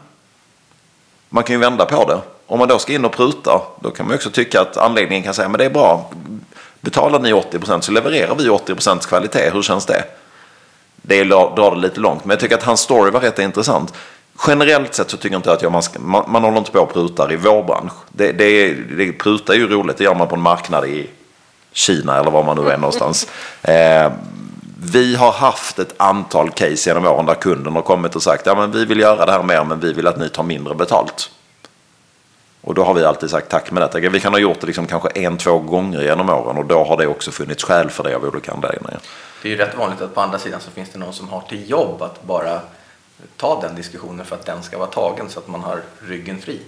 [1.30, 2.20] man kan ju vända på det.
[2.48, 5.34] Om man då ska in och pruta, då kan man också tycka att anläggningen kan
[5.34, 6.10] säga men det är bra.
[6.82, 9.50] Betalar ni 80% så levererar vi 80% kvalitet.
[9.54, 10.04] Hur känns det?
[10.96, 13.94] Det drar det lite långt, men jag tycker att hans story var rätt intressant.
[14.48, 16.80] Generellt sett så tycker inte jag att jag, man, ska, man, man håller inte på
[16.80, 17.94] och prutar i vår bransch.
[18.10, 21.10] Det, det, det, pruta är ju roligt, det gör man på en marknad i
[21.72, 23.28] Kina eller var man nu är någonstans.
[23.64, 24.12] Eh,
[24.84, 28.56] vi har haft ett antal case genom åren där kunden har kommit och sagt ja,
[28.56, 31.30] men vi vill göra det här mer men vi vill att ni tar mindre betalt.
[32.62, 34.00] Och då har vi alltid sagt tack med detta.
[34.00, 36.98] Vi kan ha gjort det liksom kanske en, två gånger genom åren och då har
[36.98, 39.00] det också funnits skäl för det av olika anledningar.
[39.42, 41.42] Det är ju rätt vanligt att på andra sidan så finns det någon som har
[41.42, 42.60] till jobb att bara
[43.38, 46.60] ta den diskussionen för att den ska vara tagen så att man har ryggen fri.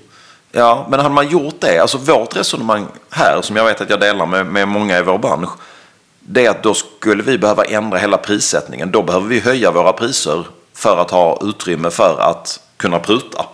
[0.51, 3.99] Ja, men hade man gjort det, alltså vårt resonemang här som jag vet att jag
[3.99, 5.49] delar med, med många i vår bransch,
[6.19, 8.91] det är att då skulle vi behöva ändra hela prissättningen.
[8.91, 13.45] Då behöver vi höja våra priser för att ha utrymme för att kunna pruta.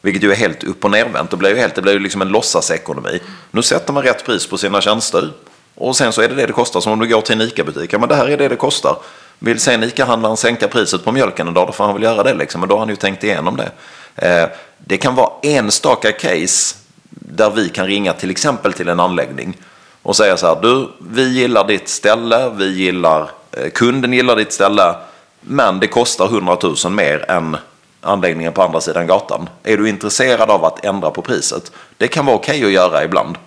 [0.00, 1.30] Vilket ju är helt upp och nervänt.
[1.30, 3.20] Det blir ju, helt, det blir ju liksom en låtsasekonomi.
[3.50, 5.30] Nu sätter man rätt pris på sina tjänster.
[5.74, 6.80] Och sen så är det det det kostar.
[6.80, 7.92] Som om du går till en ICA-butik.
[7.92, 8.96] Ja men det här är det det kostar.
[9.38, 12.34] Vill sen ICA-handlaren sänka priset på mjölken en dag, då får han väl göra det
[12.34, 12.60] liksom.
[12.60, 13.70] Men då har han ju tänkt igenom det.
[14.14, 16.76] Eh, det kan vara enstaka case
[17.10, 19.56] där vi kan ringa till exempel till en anläggning
[20.02, 24.52] och säga så här, du, vi gillar ditt ställe, vi gillar, eh, kunden gillar ditt
[24.52, 24.94] ställe,
[25.40, 27.56] men det kostar 100 000 mer än
[28.00, 29.48] anläggningen på andra sidan gatan.
[29.62, 31.72] Är du intresserad av att ändra på priset?
[31.96, 33.38] Det kan vara okej okay att göra ibland.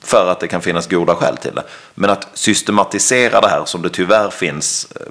[0.00, 1.62] För att det kan finnas goda skäl till det.
[1.94, 5.06] Men att systematisera det här som det tyvärr finns eh,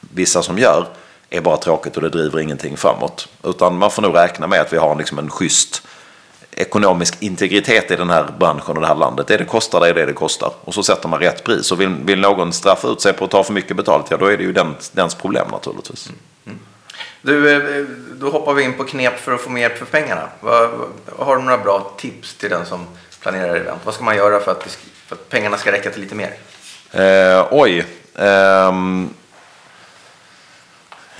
[0.00, 0.86] vissa som gör
[1.30, 3.28] är bara tråkigt och det driver ingenting framåt.
[3.44, 5.82] Utan man får nog räkna med att vi har liksom en schysst
[6.52, 9.26] ekonomisk integritet i den här branschen och det här landet.
[9.26, 10.52] Det det kostar, det är det det kostar.
[10.64, 11.72] Och så sätter man rätt pris.
[11.72, 14.26] Och vill, vill någon straffa ut sig på att ta för mycket betalt, ja då
[14.26, 16.06] är det ju den, dens problem naturligtvis.
[16.06, 16.18] Mm.
[16.46, 16.58] Mm.
[17.22, 20.28] Du, eh, då hoppar vi in på knep för att få mer för pengarna.
[21.18, 22.86] Har du några bra tips till den som
[23.20, 23.80] planerar event?
[23.84, 26.34] Vad ska man göra för att, för att pengarna ska räcka till lite mer?
[26.92, 27.86] Eh, oj.
[28.14, 29.14] Um,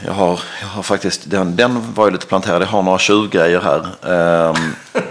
[0.05, 2.63] jag, har, jag har faktiskt, den, den var ju lite planterad.
[2.63, 4.11] Jag har några tjuvgrejer här.
[4.49, 4.75] Um,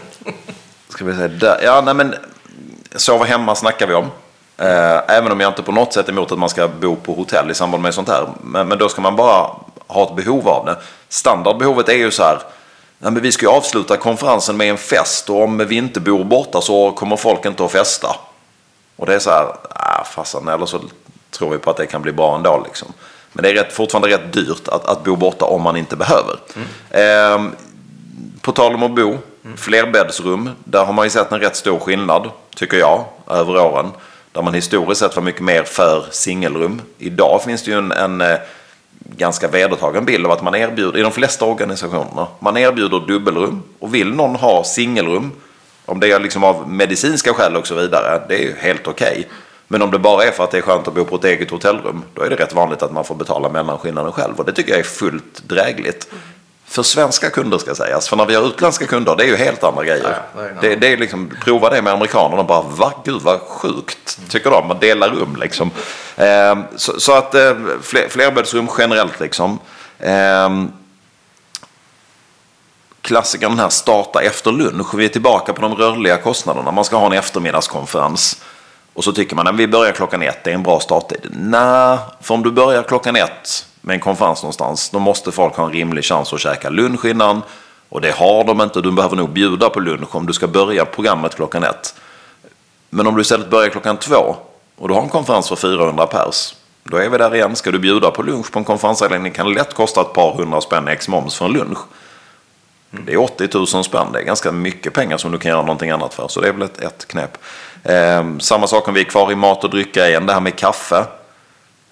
[0.90, 2.16] ska vi säga, där, ja, nej men
[2.96, 4.06] sova hemma snackar vi om.
[4.58, 7.14] Eh, även om jag inte på något sätt är emot att man ska bo på
[7.14, 8.28] hotell i samband med sånt här.
[8.42, 9.50] Men, men då ska man bara
[9.88, 10.78] ha ett behov av det.
[11.10, 12.40] Standardbehovet är ju så här.
[13.02, 16.24] Nej, men vi ska ju avsluta konferensen med en fest och om vi inte bor
[16.24, 18.16] borta så kommer folk inte att festa.
[18.96, 20.80] Och det är så här, ah, fasen, eller så
[21.32, 22.62] tror vi på att det kan bli bra ändå.
[22.66, 22.94] Liksom.
[23.34, 26.36] Men det är rätt, fortfarande rätt dyrt att, att bo borta om man inte behöver.
[26.56, 27.46] Mm.
[27.46, 27.52] Eh,
[28.42, 29.58] på tal om att bo, mm.
[29.58, 33.92] flerbäddsrum, där har man ju sett en rätt stor skillnad, tycker jag, över åren.
[34.32, 36.82] Där man historiskt sett var mycket mer för singelrum.
[36.98, 38.38] Idag finns det ju en, en eh,
[39.00, 43.64] ganska vedertagen bild av att man erbjuder, i de flesta organisationerna, man erbjuder dubbelrum.
[43.80, 45.32] Och vill någon ha singelrum,
[45.86, 49.12] om det är liksom av medicinska skäl och så vidare, det är ju helt okej.
[49.12, 49.26] Okay.
[49.72, 51.52] Men om det bara är för att det är skönt att bo på ett eget
[51.52, 54.40] hotellrum, då är det rätt vanligt att man får betala mellanskillnaden själv.
[54.40, 56.08] Och det tycker jag är fullt drägligt.
[56.70, 58.10] För svenska kunder ska sägas.
[58.10, 60.18] För när vi har utländska kunder, det är ju helt andra grejer.
[60.36, 62.94] Ja, det, är det, är liksom, prova det med amerikanerna bara, va?
[63.04, 64.68] Gud vad sjukt, tycker de.
[64.68, 65.72] Man delar rum liksom.
[66.16, 69.60] Eh, så, så, att eh, fler, flerbäddsrum generellt liksom.
[70.00, 70.50] Eh,
[73.02, 74.94] klassikern här, starta efter lunch.
[74.96, 76.72] Vi är tillbaka på de rörliga kostnaderna.
[76.72, 78.42] Man ska ha en eftermiddagskonferens.
[78.94, 81.28] Och så tycker man att vi börjar klockan ett, det är en bra starttid.
[81.32, 85.66] Nej, för om du börjar klockan ett med en konferens någonstans, då måste folk ha
[85.66, 87.42] en rimlig chans att käka lunch innan.
[87.90, 90.86] Och det har de inte, du behöver nog bjuda på lunch om du ska börja
[90.86, 91.96] programmet klockan ett.
[92.90, 94.36] Men om du istället börjar klockan två
[94.78, 97.56] och du har en konferens för 400 pers, då är vi där igen.
[97.56, 100.62] Ska du bjuda på lunch på en konferensanläggning kan det lätt kosta ett par hundra
[100.62, 101.80] spänn ex moms för en lunch.
[102.92, 105.90] Det är 80 000 spänn, det är ganska mycket pengar som du kan göra någonting
[105.90, 106.28] annat för.
[106.28, 107.38] Så det är väl ett, ett knep.
[107.84, 110.56] Eh, samma sak om vi är kvar i mat och dryck igen, det här med
[110.56, 111.06] kaffe.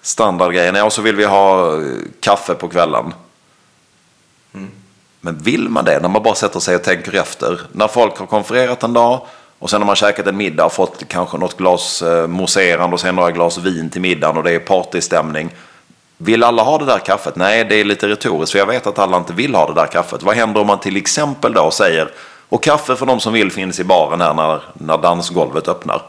[0.02, 1.82] Standardgrejen, ja så vill vi ha eh,
[2.20, 3.14] kaffe på kvällen.
[4.54, 4.70] Mm.
[5.20, 7.60] Men vill man det när man bara sätter sig och tänker efter?
[7.72, 9.20] När folk har konfererat en dag
[9.58, 13.00] och sen har man käkat en middag och fått kanske något glas eh, mousserande och
[13.00, 15.50] sen några glas vin till middagen och det är partystämning.
[16.16, 17.36] Vill alla ha det där kaffet?
[17.36, 19.86] Nej, det är lite retoriskt för jag vet att alla inte vill ha det där
[19.86, 20.22] kaffet.
[20.22, 22.10] Vad händer om man till exempel då säger
[22.48, 26.02] och kaffe för de som vill finns i baren här när, när dansgolvet öppnar.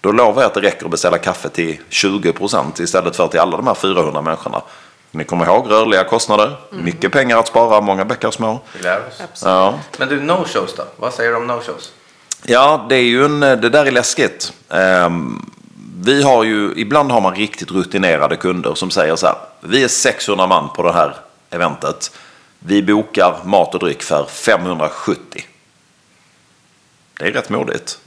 [0.00, 3.56] Då lovar jag att det räcker att beställa kaffe till 20% istället för till alla
[3.56, 4.62] de här 400 människorna.
[5.10, 6.56] Ni kommer ihåg rörliga kostnader.
[6.70, 8.60] Mycket pengar att spara, många bäckar små.
[9.44, 9.74] Ja.
[9.98, 10.84] Men du, no-shows då?
[10.96, 11.90] Vad säger du om no-shows?
[12.42, 14.52] Ja, det är ju en, det där är läskigt.
[14.68, 15.50] Ehm,
[16.02, 19.36] vi har ju, ibland har man riktigt rutinerade kunder som säger så här.
[19.60, 21.16] Vi är 600 man på det här
[21.50, 22.10] eventet.
[22.58, 25.44] Vi bokar mat och dryck för 570.
[27.18, 27.98] Det är rätt modigt.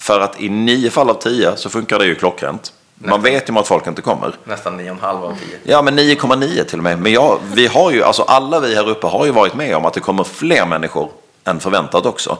[0.00, 2.72] För att i nio fall av tio så funkar det ju klockrent.
[2.94, 4.34] Man vet ju om att folk inte kommer.
[4.44, 5.58] Nästan 9,5 av 10.
[5.62, 6.98] Ja, men 9,9 till och med.
[6.98, 9.84] Men jag, vi har ju, alltså alla vi här uppe har ju varit med om
[9.84, 11.10] att det kommer fler människor
[11.44, 12.38] än förväntat också.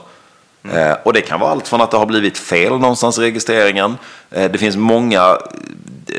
[0.63, 3.97] Eh, och det kan vara allt från att det har blivit fel någonstans i registreringen.
[4.31, 5.37] Eh, det finns många,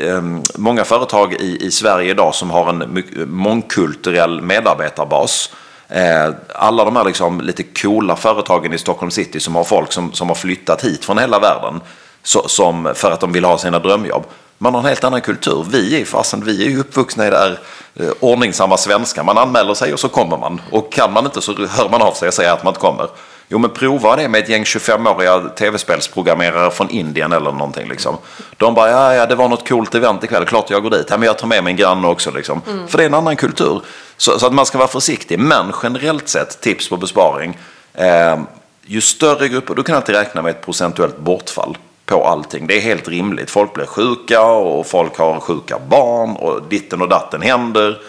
[0.01, 0.21] eh,
[0.55, 5.49] många företag i, i Sverige idag som har en mångkulturell medarbetarbas.
[5.93, 10.13] Eh, alla de här liksom lite coola företagen i Stockholm city som har folk som,
[10.13, 11.81] som har flyttat hit från hela världen
[12.23, 14.23] så, som, för att de vill ha sina drömjobb.
[14.57, 15.65] Man har en helt annan kultur.
[15.69, 17.59] Vi är fasen, vi är ju uppvuxna i det här
[17.95, 19.23] eh, ordningsamma svenska.
[19.23, 20.61] Man anmäler sig och så kommer man.
[20.71, 23.07] Och kan man inte så hör man av sig och säger att man inte kommer.
[23.47, 28.17] Jo men prova det med ett gäng 25-åriga tv-spelsprogrammerare från Indien eller någonting liksom.
[28.57, 31.07] De bara, ja, ja det var något coolt event ikväll, klart jag går dit.
[31.09, 32.61] Ja, men jag tar med min granne också liksom.
[32.87, 33.81] För det är en annan kultur.
[34.17, 35.39] Så, så att man ska vara försiktig.
[35.39, 37.57] Men generellt sett, tips på besparing.
[37.93, 38.39] Eh,
[38.85, 42.67] ju större grupper, du kan alltid räkna med ett procentuellt bortfall på allting.
[42.67, 43.49] Det är helt rimligt.
[43.49, 48.01] Folk blir sjuka och folk har sjuka barn och ditten och datten händer.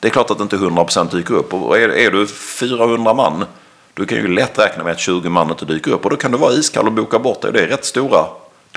[0.00, 1.54] Det är klart att inte 100% dyker upp.
[1.54, 3.44] Och är, är du 400 man,
[3.94, 6.04] du kan ju lätt räkna med att 20 man inte dyker upp.
[6.04, 7.50] Och då kan du vara iskall och boka bort det.
[7.50, 8.24] Det är rätt stora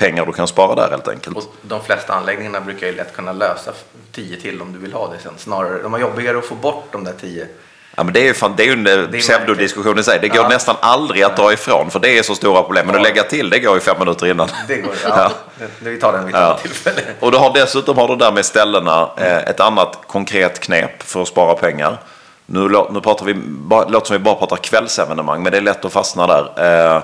[0.01, 1.37] pengar du kan spara där helt enkelt.
[1.37, 3.71] Och de flesta anläggningarna brukar ju lätt kunna lösa
[4.11, 5.33] 10 till om du vill ha det sen.
[5.37, 7.47] Snarare, de har jobbigare att få bort de där 10.
[7.95, 10.19] Ja, men det är ju, fan, det är ju en eh, pseudodiskussion i sig.
[10.21, 10.47] Det går Ja.
[10.49, 12.85] nästan aldrig att dra ifrån för det är så stora problem.
[12.87, 14.49] Men att lägga till det går ju fem minuter innan.
[14.67, 14.93] Det går.
[15.03, 15.31] Ja.
[15.59, 16.57] Det- Vi tar den vid Ja.
[16.61, 17.01] tillfälle.
[17.19, 21.21] Och du har dessutom har du där med ställena eh, ett annat konkret knep för
[21.21, 21.97] att spara pengar.
[22.45, 22.59] Nu,
[22.91, 25.93] nu pratar vi, bara, låter som vi bara pratar kvällsevenemang, men det är lätt att
[25.93, 26.95] fastna där.
[26.95, 27.03] Eh,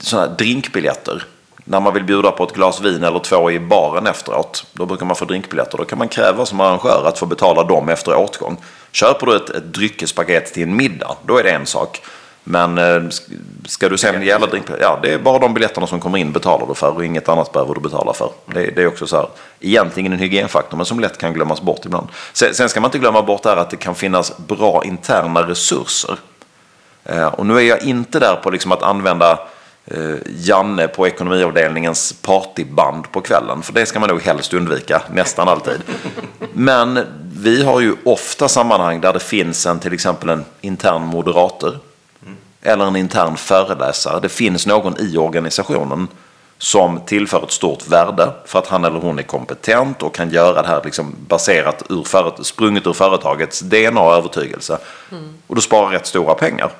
[0.00, 1.24] sådana drinkbiljetter.
[1.68, 5.06] När man vill bjuda på ett glas vin eller två i baren efteråt, då brukar
[5.06, 5.78] man få drinkbiljetter.
[5.78, 8.56] Då kan man kräva som arrangör att få betala dem efter åtgång.
[8.92, 12.02] Köper du ett, ett dryckespaket till en middag, då är det en sak.
[12.44, 16.00] Men eh, sk- ska du sen gälla drinkbiljetter, ja det är bara de biljetterna som
[16.00, 18.30] kommer in betalar du för och inget annat behöver du betala för.
[18.46, 19.28] Det, det är också så här,
[19.60, 22.08] egentligen en hygienfaktor men som lätt kan glömmas bort ibland.
[22.32, 26.16] Sen, sen ska man inte glömma bort där att det kan finnas bra interna resurser.
[27.04, 29.38] Eh, och nu är jag inte där på liksom att använda
[30.26, 33.62] Janne på ekonomiavdelningens partyband på kvällen.
[33.62, 35.82] För det ska man nog helst undvika, nästan alltid.
[36.52, 37.00] Men
[37.32, 41.78] vi har ju ofta sammanhang där det finns en, till exempel en intern moderator.
[42.62, 44.20] Eller en intern föreläsare.
[44.20, 46.08] Det finns någon i organisationen
[46.58, 50.62] som tillför ett stort värde för att han eller hon är kompetent och kan göra
[50.62, 54.78] det här liksom baserat ur föret- sprunget ur företagets DNA och övertygelse.
[55.46, 56.70] Och då sparar rätt stora pengar.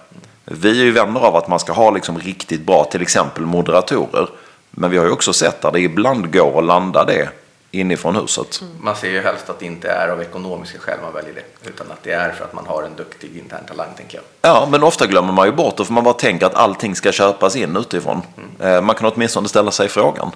[0.51, 4.28] Vi är ju vänner av att man ska ha liksom riktigt bra, till exempel moderatorer.
[4.70, 7.28] Men vi har ju också sett där det ibland går att landa det
[7.70, 8.61] inifrån huset.
[8.80, 11.68] Man ser ju helst att det inte är av ekonomiska skäl man väljer det.
[11.68, 14.24] Utan att det är för att man har en duktig intern talang, tänker jag.
[14.51, 17.12] Ja, men ofta glömmer man ju bort det för man bara tänker att allting ska
[17.12, 18.22] köpas in utifrån.
[18.61, 20.30] Eh, Man kan åtminstone ställa sig frågan.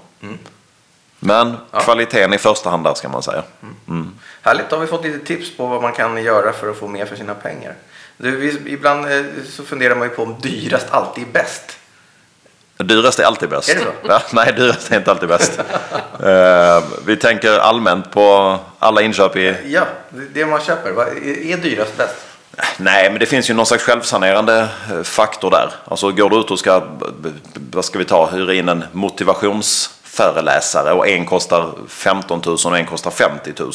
[1.20, 3.42] Men kvaliteten i första hand där ska man säga.
[4.42, 6.88] Härligt, då har vi fått lite tips på vad man kan göra för att få
[6.88, 7.74] mer för sina pengar.
[8.22, 11.76] Du, ibland eh, så funderar man ju på om dyrast alltid är bäst.
[12.76, 13.68] Dyrast är alltid bäst.
[13.68, 13.92] Är det så?
[14.08, 15.60] Ja, nej, dyrast är inte alltid bäst.
[16.24, 19.56] Eh, vi tänker allmänt på alla inköp i...
[19.66, 19.86] Ja,
[20.32, 20.90] det, man köper.
[20.90, 22.14] Är, dyrast bäst?
[22.76, 25.70] Nej, men det finns ju någon slags självsanerande eh, faktor där.
[25.84, 26.82] Alltså går du ut och ska,
[27.70, 32.86] vad ska vi ta, hyra in en motivationsföreläsare och en kostar 15 000 och en
[32.86, 33.72] kostar 50 000.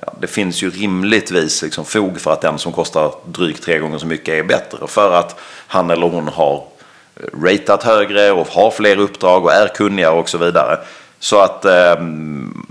[0.00, 3.98] Ja, det finns ju rimligtvis liksom fog för att den som kostar drygt tre gånger
[3.98, 4.86] så mycket är bättre.
[4.86, 6.64] För att han eller hon har
[7.16, 10.78] eh, ratat högre och har fler uppdrag och är kunnigare och så vidare.
[11.18, 12.66] Så att ehm,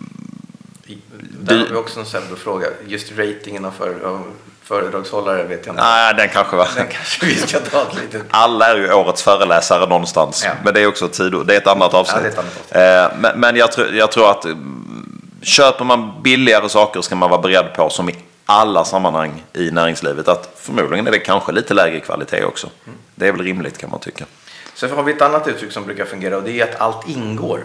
[1.50, 2.68] har vi också en pseudofråga.
[2.88, 4.24] Just ratingen av, för, av
[4.64, 5.84] föredragshållare vet jag inte.
[5.84, 6.68] nej, den kanske var...
[6.76, 8.24] Den kanske vi ska ta ett litet...
[8.30, 10.44] Alla är ju årets föreläsare någonstans.
[10.46, 10.52] Ja.
[10.64, 12.16] Men det är också ett, sido, det är ett annat avsnitt.
[12.16, 13.16] Ja, det är ett annat avsnitt.
[13.16, 15.11] Eh, men men jag, tror- jag tror att mm,
[15.42, 18.16] köper man billigare saker ska man vara beredd på, som i
[18.46, 22.70] alla sammanhang i näringslivet, att förmodligen är det kanske lite lägre kvalitet också.
[22.86, 22.98] Mm.
[23.16, 24.26] Det är väl rimligt kan man tycka.
[24.74, 27.64] Sen har vi ett annat uttryck som brukar fungera och det är att allt ingår.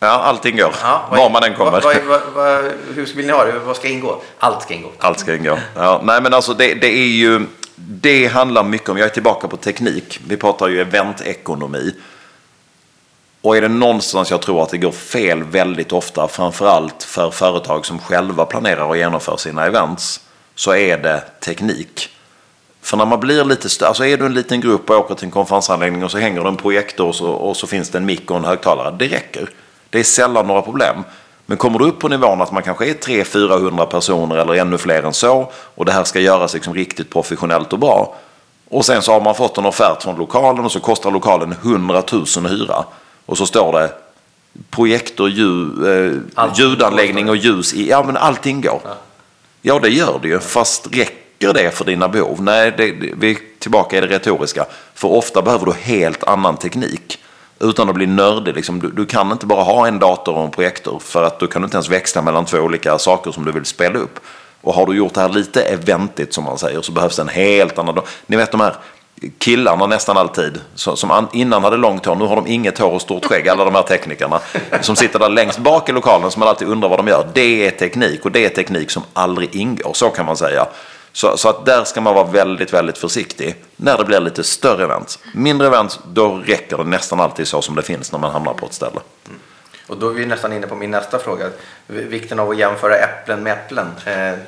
[0.00, 0.72] Ja, allting går.
[0.82, 1.70] Ja, vad- Var man än kommer.
[1.70, 3.52] Vad, vad, vad, vad, hur vill ni ha det?
[3.58, 4.22] Vad ska ingå?
[4.38, 4.88] Allt ska ingå.
[4.98, 5.58] Allt ska ingå.
[5.76, 7.46] Ja, nej men alltså det, det är ju,
[7.76, 11.94] det handlar mycket om, jag är tillbaka på teknik, vi pratar ju eventekonomi.
[13.44, 17.86] Och är det någonstans jag tror att det går fel väldigt ofta, framförallt för företag
[17.86, 20.20] som själva planerar och genomför sina events,
[20.54, 22.08] så är det teknik.
[22.82, 25.24] För när man blir lite större, alltså är du en liten grupp och åker till
[25.24, 28.06] en konferensanläggning och så hänger det en projektor och så, och så finns det en
[28.06, 28.96] mick och en högtalare.
[28.98, 29.50] Det räcker.
[29.90, 31.04] Det är sällan några problem.
[31.46, 35.02] Men kommer du upp på nivån att man kanske är 300-400 personer eller ännu fler
[35.02, 38.14] än så och det här ska göras liksom riktigt professionellt och bra.
[38.68, 42.02] Och sen så har man fått en offert från lokalen och så kostar lokalen 100
[42.12, 42.84] 000 att hyra.
[43.26, 43.92] Och så står det
[44.70, 47.88] projektor, ljud, eh, ljudanläggning och ljus i.
[47.88, 48.80] Ja men allting går.
[49.62, 50.40] Ja det gör det ju.
[50.40, 52.42] Fast räcker det för dina behov?
[52.42, 54.66] Nej, det, det, vi är tillbaka i det retoriska.
[54.94, 57.18] För ofta behöver du helt annan teknik.
[57.60, 58.54] Utan att bli nördig.
[58.54, 60.98] Liksom, du, du kan inte bara ha en dator och en projektor.
[60.98, 63.98] För att du kan inte ens växla mellan två olika saker som du vill spela
[63.98, 64.20] upp.
[64.60, 67.28] Och har du gjort det här lite eventigt som man säger så behövs det en
[67.28, 68.00] helt annan.
[68.26, 68.74] Ni vet de här
[69.38, 73.24] killarna nästan alltid, som innan hade långt hår, nu har de inget hår och stort
[73.24, 74.40] skägg, alla de här teknikerna.
[74.80, 77.28] Som sitter där längst bak i lokalen som man alltid undrar vad de gör.
[77.34, 80.66] Det är teknik och det är teknik som aldrig ingår, så kan man säga.
[81.12, 84.84] Så, så att där ska man vara väldigt, väldigt försiktig när det blir lite större
[84.84, 85.18] event.
[85.34, 88.66] Mindre event, då räcker det nästan alltid så som det finns när man hamnar på
[88.66, 89.00] ett ställe.
[89.86, 91.46] Och då är vi nästan inne på min nästa fråga.
[91.86, 93.86] Vikten av att jämföra äpplen med äpplen.
[94.06, 94.38] Eh,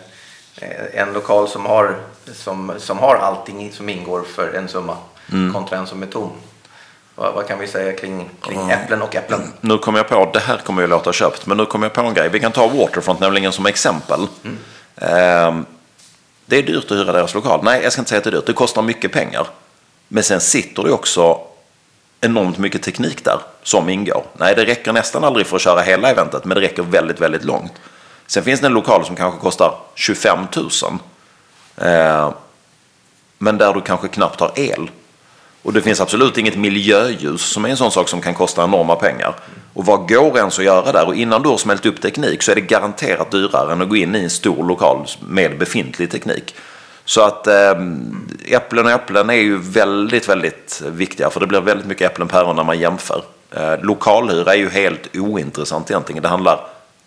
[0.92, 1.96] en lokal som har,
[2.32, 4.96] som, som har allting som ingår för en summa
[5.52, 6.30] kontra en som är tom.
[7.14, 9.52] Vad, vad kan vi säga kring, kring äpplen och äpplen?
[9.61, 12.00] Nu kommer jag på, det här kommer ju låta köpt, men nu kommer jag på
[12.00, 12.28] en grej.
[12.28, 14.26] Vi kan ta Waterfront nämligen som exempel.
[14.96, 15.66] Ehm,
[16.46, 17.61] det är dyrt att hyra deras lokal.
[17.62, 18.46] Nej, jag ska inte säga att det är dyrt.
[18.46, 19.46] Det kostar mycket pengar.
[20.09, 21.40] Men sen sitter det också
[22.20, 24.24] enormt mycket teknik där som ingår.
[24.32, 27.44] Nej, det räcker nästan aldrig för att köra hela eventet, men det räcker väldigt, väldigt
[27.44, 27.72] långt.
[28.27, 30.70] Sen finns det en lokal som kanske kostar 25 000.
[31.77, 32.31] Eh,
[33.39, 34.91] men där du kanske knappt har el.
[35.62, 38.97] Och det finns absolut inget miljöljus som är en sån sak som kan kosta enorma
[38.97, 39.35] pengar.
[39.74, 41.07] Och vad går ens att göra där?
[41.07, 43.97] Och innan du har smält upp teknik så är det garanterat dyrare än att gå
[43.97, 46.55] in i en stor lokal med befintlig teknik.
[47.05, 47.74] Så att eh,
[48.45, 51.31] äpplen och äpplen är ju väldigt, väldigt viktiga.
[51.31, 53.22] För det blir väldigt mycket äpplen och päron när man jämför.
[53.51, 56.22] Eh, lokalhyra är ju helt ointressant egentligen.
[56.22, 56.61] Det handlar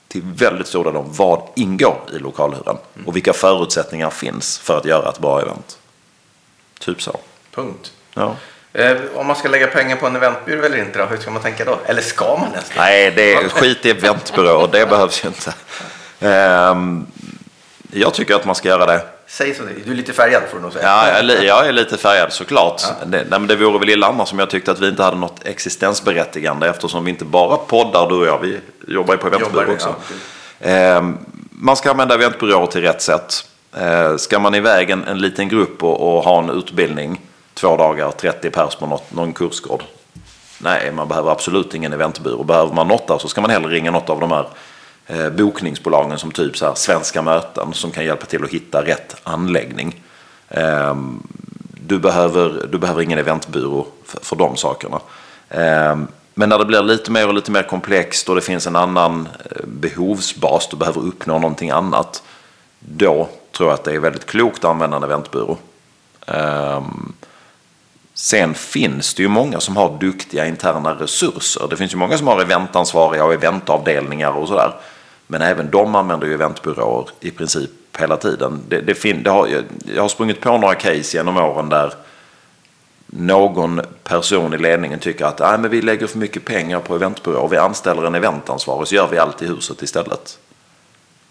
[0.10, 2.78] till väldigt stor del om vad ingår i lokalhyran.
[3.05, 5.78] Och vilka förutsättningar finns för att göra ett bra event.
[6.80, 7.20] Typ så.
[7.51, 7.91] Punkt.
[8.14, 8.36] Ja.
[8.74, 11.05] Eh, om man ska lägga pengar på en eventbyrå eller inte då?
[11.05, 11.80] Hur ska man tänka då?
[11.86, 12.72] Eller ska man ens?
[12.78, 14.68] Nej, det är skit i eventbyråer.
[14.72, 15.53] Det behövs ju inte.
[16.22, 17.07] Ehm,
[17.91, 19.05] jag tycker att man ska göra det.
[19.32, 19.63] Säg så.
[19.86, 20.86] Du är lite färgad får du nog säga.
[20.86, 22.82] Ja, jag är, jag är lite färgad såklart.
[23.05, 25.17] Det, nej, men det vore väl illa annars om jag tyckte att vi inte hade
[25.17, 28.39] något existensberättigande eftersom vi inte bara poddar du och jag.
[28.39, 29.95] Vi jobbar ju på eventbyrå också.
[30.59, 30.69] ja.
[30.69, 31.17] Ehm,
[31.49, 33.45] man ska använda eventbyråer till rätt sätt.
[33.77, 37.21] Ehm, ska man iväg en, en liten grupp och, och ha en utbildning
[37.53, 39.84] två dagar, 30 pers på något, någon kursgård.
[40.57, 42.43] Nej, man behöver absolut ingen eventbyrå.
[42.43, 44.47] Behöver man något där så ska man hellre ringa något av de här eh,
[45.12, 49.16] Eh, bokningsbolagen som typ så här Svenska möten som kan hjälpa till att hitta rätt
[49.24, 50.01] anläggning.
[50.49, 51.24] Ehm,
[51.88, 54.99] du, behöver, du behöver ingen eventbyrå för, för de sakerna.
[55.49, 58.76] Ehm, men när det blir lite mer och lite mer komplext och det finns en
[58.76, 62.24] annan eh, behovsbas, du behöver uppnå någonting annat.
[62.80, 65.57] Då tror jag att det är väldigt klokt att använda en eventbyrå.
[66.28, 67.14] Ehm,
[68.14, 71.68] sen finns det ju många som har duktiga interna resurser.
[71.70, 74.74] Det finns ju många som har eventansvariga och eventavdelningar och sådär.
[75.32, 77.69] Men även de använder ju eventbyråer i princip
[77.99, 78.61] hela tiden.
[78.67, 81.93] Det, det fin- det har, jag- har sprungit på några case genom åren där
[83.07, 87.47] någon person i ledningen tycker att Nej, men vi lägger för mycket pengar på eventbyråer.
[87.47, 90.39] Vi anställer en eventansvarig så gör vi allt i huset istället.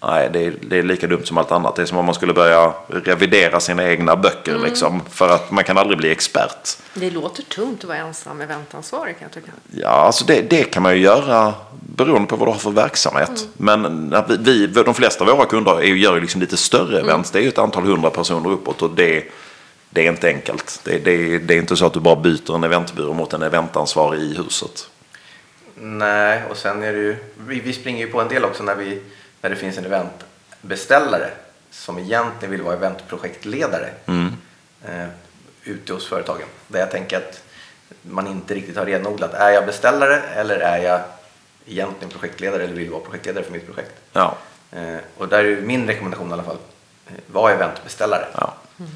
[0.02, 1.76] Nej, det är, det är lika dumt som allt annat.
[1.76, 4.58] Det är som om man skulle börja revidera sina egna böcker.
[4.58, 6.68] Liksom, för att man kan aldrig bli expert.
[6.94, 9.52] Det låter tungt att vara ensam eventansvarig kan jag tycka.
[9.70, 13.48] Ja, alltså det, det kan man ju göra beroende på vad du har för verksamhet.
[13.56, 16.56] Men när vi, vi, de flesta av våra kunder är, ju- gör ju liksom lite
[16.56, 17.30] större events.
[17.30, 19.24] Det är ju ett antal hundra personer uppåt och det,
[19.90, 20.80] det är inte enkelt.
[20.84, 24.20] Det, det, det är inte så att du bara byter en eventbyrå mot en eventansvarig
[24.20, 24.88] i huset.
[25.74, 28.74] Nej, och sen är det ju, vi, vi springer ju på en del också när,
[28.74, 29.00] vi,
[29.40, 31.30] när det finns en eventbeställare
[31.70, 33.90] som egentligen vill vara eventprojektledare
[34.84, 35.06] eh,
[35.64, 36.46] ute hos företagen.
[36.68, 37.42] Där jag tänker att
[38.02, 41.00] man inte riktigt har renodlat, är jag beställare eller är jag
[41.66, 43.92] egentligen projektledare eller vill vara projektledare för mitt projekt?
[44.12, 44.36] Ja,
[44.72, 46.56] Eh, och där är min rekommendation i alla fall,
[47.06, 48.26] eh, var eventbeställare.
[48.34, 48.54] ja.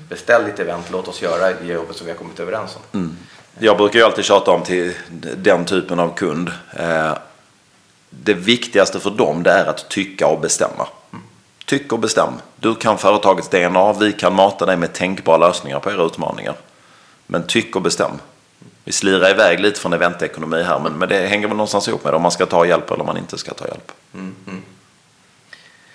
[0.09, 3.17] Beställ ditt event, låt oss göra det jobbet som vi har kommit överens om.
[3.59, 4.95] Jag brukar ju alltid tjata om till
[5.37, 6.51] den typen av kund.
[6.77, 7.15] Eh,
[8.21, 10.87] det viktigaste för dem det är att tycka och bestämma.
[11.65, 12.33] Tyck och bestäm.
[12.57, 16.55] Du kan företagets DNA, vi kan mata dig med tänkbara lösningar på era utmaningar.
[17.27, 18.13] Men tyck och bestäm.
[18.85, 22.15] Vi slirar iväg lite från eventekonomi här, men, men det hänger väl någonstans ihop med
[22.15, 23.93] om man ska ta hjälp eller om man inte ska ta hjälp.
[24.13, 24.61] Mm-hmm.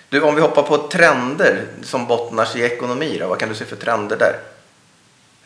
[0.08, 3.54] Du, om vi hoppar på trender som bottnar sig i ekonomi, då, vad kan du
[3.54, 4.40] se för trender där?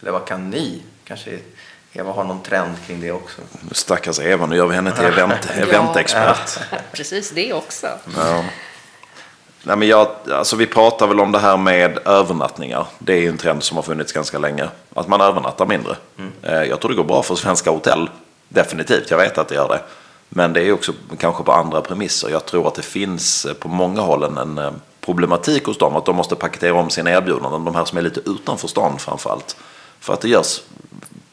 [0.01, 0.83] Eller vad kan ni?
[1.05, 1.39] Kanske
[1.93, 3.41] Eva har någon trend kring det också?
[3.73, 6.59] Stackars Eva, nu gör vi henne till event, eventexpert.
[6.93, 7.87] Precis det också.
[8.17, 8.45] Ja.
[9.65, 12.87] Nej, men jag, alltså vi pratar väl om det här med övernattningar.
[12.99, 14.69] Det är ju en trend som har funnits ganska länge.
[14.95, 15.97] Att man övernattar mindre.
[16.43, 18.11] Eh, Jag tror det går bra för svenska hotell.
[18.49, 19.81] Definitivt, jag vet att det gör det.
[20.29, 22.29] Men det är också kanske på andra premisser.
[22.29, 25.97] Jag tror att det finns eh, på många håll en, en eh, problematik hos dem.
[25.97, 27.65] Att de måste paketera om sina erbjudanden.
[27.65, 29.57] De här som är lite utanför stan framförallt.
[30.01, 30.61] För att det görs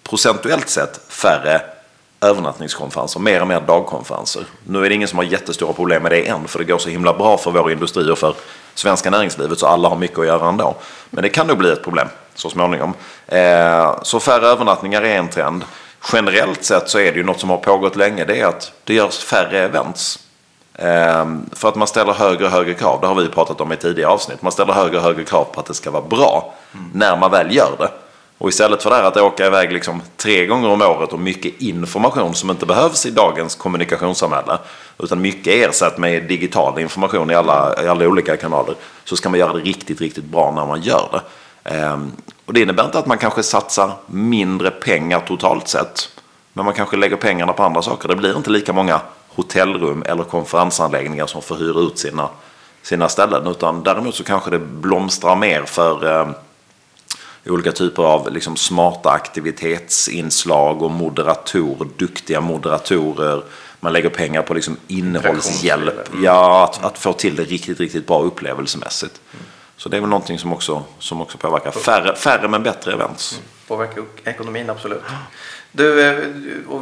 [0.09, 1.61] procentuellt sett färre
[2.21, 4.43] övernattningskonferenser, mer och mer dagkonferenser.
[4.67, 6.89] Nu är det ingen som har jättestora problem med det än, för det går så
[6.89, 8.35] himla bra för vår industri och för
[8.73, 10.75] svenska näringslivet, så alla har mycket att göra ändå.
[11.09, 12.93] Men det kan nog bli ett problem så småningom.
[13.27, 15.63] Eh, så färre övernattningar är en trend.
[16.13, 18.93] Generellt sett så är det ju något som har pågått länge, det är att det
[18.93, 20.19] görs färre events.
[20.75, 23.77] Ehm, för att man ställer högre och högre krav, det har vi pratat om i
[23.77, 24.41] tidigare avsnitt.
[24.41, 26.53] Man ställer högre och högre krav på att det ska vara bra
[26.93, 27.89] när man väl gör det.
[28.39, 31.61] Och istället för det här att åka iväg liksom tre gånger om året och mycket
[31.61, 34.57] information som inte behövs i dagens kommunikationssamhälle,
[34.97, 39.39] utan mycket ersatt med digital information i alla, i alla olika kanaler, så ska man
[39.39, 41.21] göra det riktigt, riktigt bra när man gör det.
[41.75, 42.11] Ehm,
[42.45, 46.09] och det innebär inte att man kanske satsar mindre pengar totalt sett,
[46.53, 48.07] men man kanske lägger pengarna på andra saker.
[48.07, 52.29] Det blir inte lika många hotellrum eller konferensanläggningar som får hyra ut sina,
[52.81, 56.33] sina ställen, utan däremot så kanske det blomstrar mer för ehm,
[57.45, 63.43] olika typer av liksom smarta aktivitetsinslag och moderatorer, duktiga moderatorer.
[63.79, 66.09] Man lägger pengar på liksom innehållshjälp.
[66.23, 69.21] Ja, att, att få till det riktigt, riktigt bra upplevelsemässigt.
[69.77, 71.71] Så det är väl någonting som också, som också påverkar.
[71.71, 73.41] Färre, färre men bättre events.
[73.67, 75.01] Påverkar uk- ekonomin absolut.
[75.71, 76.17] Du, eh,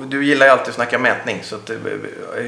[0.08, 1.40] du gillar ju alltid att snacka mätning.
[1.44, 1.76] Så att, eh,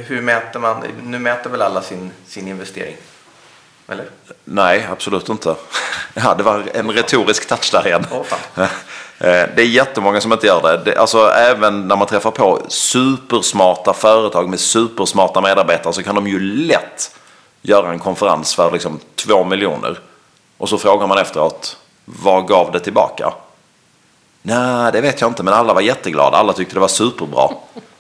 [0.06, 0.84] hur mäter man?
[1.04, 2.96] Nu mäter väl alla sin, sin investering?
[3.92, 4.06] Eller?
[4.44, 5.56] Nej, absolut inte.
[6.14, 8.06] Ja, det var en retorisk touch där igen.
[9.22, 10.78] Eh, Det är jättemånga som inte gör det.
[10.86, 10.98] det.
[10.98, 16.40] Alltså även när man träffar på supersmarta företag med supersmarta medarbetare så kan de ju
[16.40, 17.16] lätt
[17.62, 20.00] göra en konferens för liksom två miljoner.
[20.58, 23.34] Och så frågar man efteråt, vad gav det tillbaka?
[24.42, 26.38] Nej, det vet jag inte, men alla var jätteglada.
[26.38, 27.50] Alla tyckte det var superbra.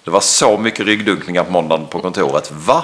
[0.03, 2.51] Det var så mycket ryggdunkningar på måndagen på kontoret.
[2.51, 2.83] Va?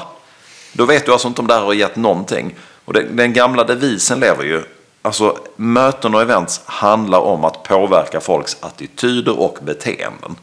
[0.73, 2.55] Då vet du alltså inte om det här har gett någonting.
[2.85, 4.63] Och den, den gamla devisen lever ju.
[5.01, 10.35] Alltså möten och events handlar om att påverka folks attityder och beteenden.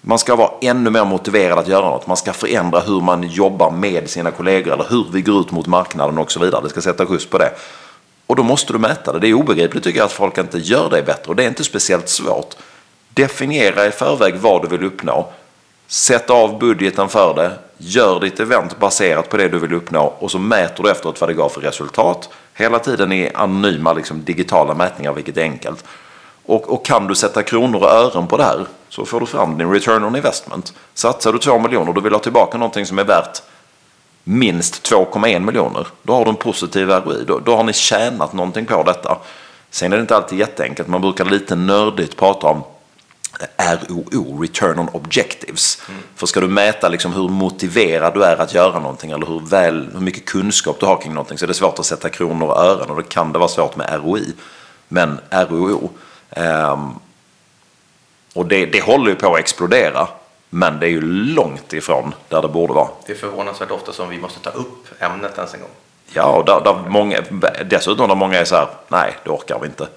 [0.00, 2.06] Man ska vara ännu mer motiverad att göra något.
[2.06, 5.66] Man ska förändra hur man jobbar med sina kollegor eller hur vi går ut mot
[5.66, 6.62] marknaden och så vidare.
[6.62, 7.50] Det ska sätta skjuts på det.
[8.26, 9.18] Och då måste du mäta det.
[9.18, 11.30] Det är obegripligt tycker jag att folk inte gör det bättre.
[11.30, 12.54] Och det är inte speciellt svårt.
[13.08, 15.32] Definiera i förväg vad du vill uppnå.
[15.88, 17.52] Sätt av budgeten för det.
[17.78, 20.14] Gör ditt event baserat på det du vill uppnå.
[20.18, 22.28] Och så mäter du efteråt vad det gav för resultat.
[22.54, 25.84] Hela tiden i anonyma liksom, digitala mätningar, vilket är enkelt.
[26.46, 29.58] Och, och kan du sätta kronor och ören på det här så får du fram
[29.58, 30.72] din return on investment.
[30.94, 33.42] Satsar du 2 miljoner och du vill ha tillbaka någonting som är värt
[34.24, 35.86] minst 2,1 miljoner.
[36.02, 37.24] Då har du en positiv ROI.
[37.26, 39.18] Då, då har ni tjänat någonting på detta.
[39.70, 40.88] Sen är det inte alltid jätteenkelt.
[40.88, 42.62] Man brukar lite nördigt prata om
[43.56, 45.82] ROO, Return on Objectives.
[46.16, 49.88] För ska du mäta liksom hur motiverad du är att göra någonting eller hur, väl,
[49.92, 52.58] hur mycket kunskap du har kring någonting så är det svårt att sätta kronor och
[52.58, 54.32] ören och då kan det vara svårt med ROI.
[54.88, 55.90] Men ROO,
[56.30, 56.90] ehm,
[58.34, 60.08] och det, det håller ju på att explodera.
[60.50, 61.00] Men det är ju
[61.34, 62.88] långt ifrån där det borde vara.
[63.06, 65.70] Det är förvånansvärt ofta som vi måste ta upp ämnet ens en gång.
[66.12, 67.20] Ja, och där, där många,
[67.70, 69.88] dessutom där många är så här, nej, det orkar vi inte.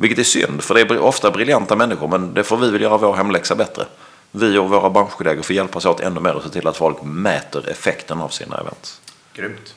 [0.00, 2.96] Vilket är synd, för det är ofta briljanta människor, men det får vi väl göra
[2.96, 3.86] vår hemläxa bättre.
[4.30, 7.68] Vi och våra branschkollegor får hjälpas åt ännu mer och se till att folk mäter
[7.68, 9.00] effekten av sina event.
[9.34, 9.74] Grymt.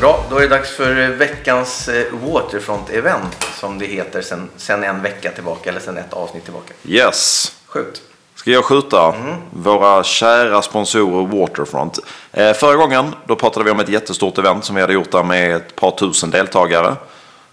[0.00, 5.02] Bra, då är det dags för veckans eh, Waterfront-event som det heter sen, sen en
[5.02, 6.74] vecka tillbaka eller sen ett avsnitt tillbaka.
[6.84, 7.52] Yes!
[7.66, 8.02] Skjut.
[8.42, 9.14] Ska jag skjuta
[9.50, 11.98] våra kära sponsorer Waterfront.
[12.32, 15.22] Eh, förra gången då pratade vi om ett jättestort event som vi hade gjort där
[15.22, 16.96] med ett par tusen deltagare.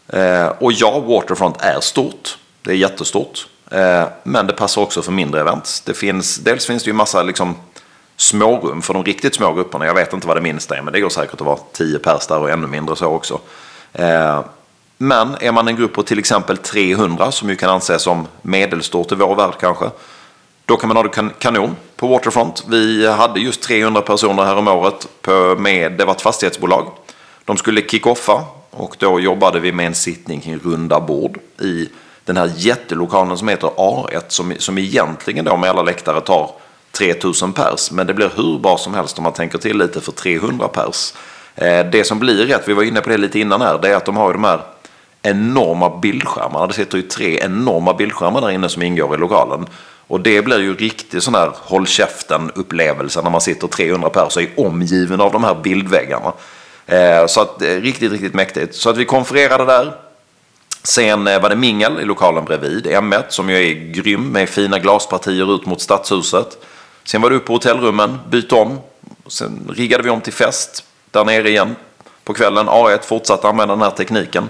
[0.07, 2.37] Eh, och ja, Waterfront är stort.
[2.61, 3.47] Det är jättestort.
[3.71, 5.81] Eh, men det passar också för mindre event.
[5.85, 7.55] Det finns, dels finns det ju massa liksom,
[8.17, 9.85] smårum för de riktigt små grupperna.
[9.85, 12.27] Jag vet inte vad det minsta är, men det går säkert att vara 10 pers
[12.27, 13.39] där och ännu mindre så också.
[13.93, 14.41] Eh,
[14.97, 19.11] men är man en grupp på till exempel 300 som ju kan anses som medelstort
[19.11, 19.89] i vår värld kanske.
[20.69, 22.63] Då kan man ha det kanon på Waterfront.
[22.67, 26.91] Vi hade just 300 personer här om året på, med, det var ett fastighetsbolag.
[27.45, 31.89] De skulle kick-offa och då jobbade vi med en sittning kring runda bord i
[32.25, 36.51] den här jättelokalen som heter A1 som, som egentligen då med alla läktare tar
[36.91, 37.91] 3000 pers.
[37.91, 41.13] Men det blir hur bra som helst om man tänker till lite för 300 pers.
[41.55, 43.95] Eh, det som blir rätt, vi var inne på det lite innan här, det är
[43.95, 44.61] att de har ju de här
[45.21, 46.67] enorma bildskärmarna.
[46.67, 49.67] Det sitter ju tre enorma bildskärmar där inne som ingår i lokalen.
[50.09, 54.35] Och det blir ju riktigt sån här håll käften upplevelse när man sitter 300 pers
[54.35, 56.33] och är omgiven av de här bildväggarna.
[56.85, 58.75] Eh, så att, eh, riktigt, riktigt mäktigt.
[58.75, 59.93] Så att vi konfererade där.
[60.83, 64.79] Sen eh, var det mingel i lokalen bredvid, M1, som ju är grym med fina
[64.79, 66.57] glaspartier ut mot stadshuset.
[67.03, 68.79] Sen var det upp på hotellrummen, byt om.
[69.27, 71.75] Sen riggade vi om till fest där nere igen
[72.23, 72.69] på kvällen.
[72.69, 74.49] A1 fortsatte använda den här tekniken.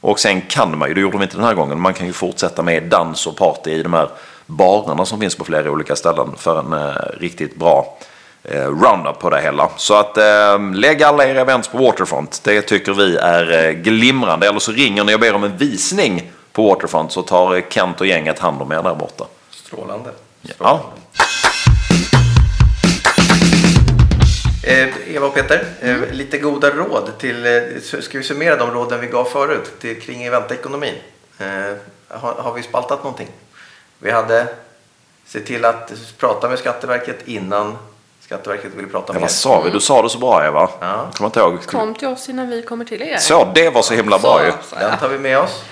[0.00, 2.12] Och sen kan man ju, det gjorde vi inte den här gången, man kan ju
[2.12, 4.08] fortsätta med dans och party i de här
[4.52, 7.98] barerna som finns på flera olika ställen för en eh, riktigt bra
[8.44, 9.68] eh, roundup på det hela.
[9.76, 12.40] Så att eh, lägg alla era events på Waterfront.
[12.44, 14.48] Det tycker vi är eh, glimrande.
[14.48, 18.00] Eller så ringer ni och ber om en visning på Waterfront så tar eh, Kent
[18.00, 19.24] och gänget hand om er där borta.
[19.50, 20.10] Strålande.
[20.58, 20.80] Ja.
[24.64, 29.00] Eh, Eva och Peter, eh, lite goda råd till, eh, ska vi summera de råden
[29.00, 30.94] vi gav förut till, kring eventekonomin?
[31.38, 31.46] Eh,
[32.08, 33.28] har, har vi spaltat någonting?
[34.02, 34.46] Vi hade
[35.26, 37.78] se till att prata med Skatteverket innan
[38.20, 39.70] Skatteverket ville prata Ja, med vad sa vi?
[39.70, 40.68] Du sa det så bra Eva.
[40.80, 41.10] Ja.
[41.14, 41.66] Kommer inte ihåg.
[41.66, 43.16] Kom till oss innan vi kommer till er.
[43.16, 44.52] Så, det var så himla bra Så, ju.
[44.70, 45.62] så, Den tar vi med oss.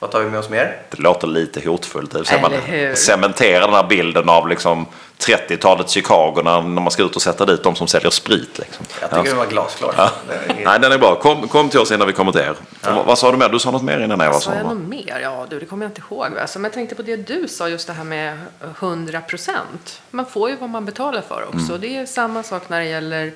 [0.00, 0.82] Vad tar vi med oss mer?
[0.90, 2.14] Det låter lite hotfullt.
[2.14, 2.94] Eller Man hur?
[2.94, 4.86] cementerar den här bilden av liksom
[5.18, 8.58] 30-talet Chicago när, när man ska ut och sätta dit de som säljer sprit.
[8.58, 8.86] Liksom.
[9.00, 9.28] Jag tycker Ja.
[9.30, 9.94] den var glasklar.
[9.96, 10.10] Ja.
[10.48, 11.14] Är- Nej, den är bra.
[11.18, 12.54] Kom, kom till oss innan vi kommer till er.
[12.82, 13.48] Vad, vad sa du mer?
[13.48, 14.32] Du sa något mer innan Eva?
[14.32, 15.20] Sa sa jag något mer?
[15.22, 16.32] Ja, du, det kommer jag inte ihåg.
[16.34, 16.46] Va?
[16.46, 18.38] Så, men jag tänkte på det du sa, just det här med
[18.80, 20.02] 100 procent.
[20.10, 21.68] Man får ju vad man betalar för också.
[21.68, 21.80] Mm.
[21.80, 23.32] Det är samma sak när det gäller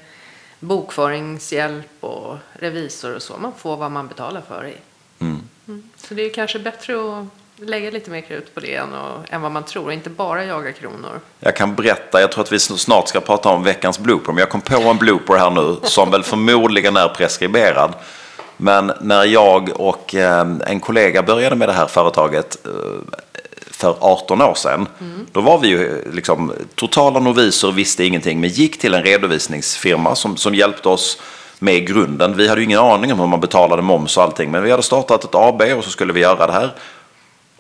[0.61, 3.37] bokföringshjälp och revisor och så.
[3.37, 4.67] Man får vad man betalar för.
[4.67, 4.77] I.
[5.69, 5.83] Mm.
[5.97, 9.43] Så det är kanske bättre att lägga lite mer krut på det än, och, än
[9.43, 11.21] vad man tror och inte bara jaga kronor.
[11.41, 14.51] Jag kan berätta, jag tror att vi snart ska prata om veckans blooper, men jag
[14.51, 17.95] kom på en blooper här nu som väl förmodligen är preskriberad.
[18.57, 22.73] Men när jag och eh, en kollega började med det här företaget eh,
[23.71, 24.89] för 18 år sedan,
[25.33, 30.15] då var vi ju liksom totala noviser och visste ingenting, men gick till en redovisningsfirma
[30.15, 31.19] som, som hjälpte oss
[31.63, 32.37] med grunden.
[32.37, 34.83] Vi hade ju ingen aning om hur man betalade moms och allting, men vi hade
[34.83, 36.75] startat ett AB och så skulle vi göra det här.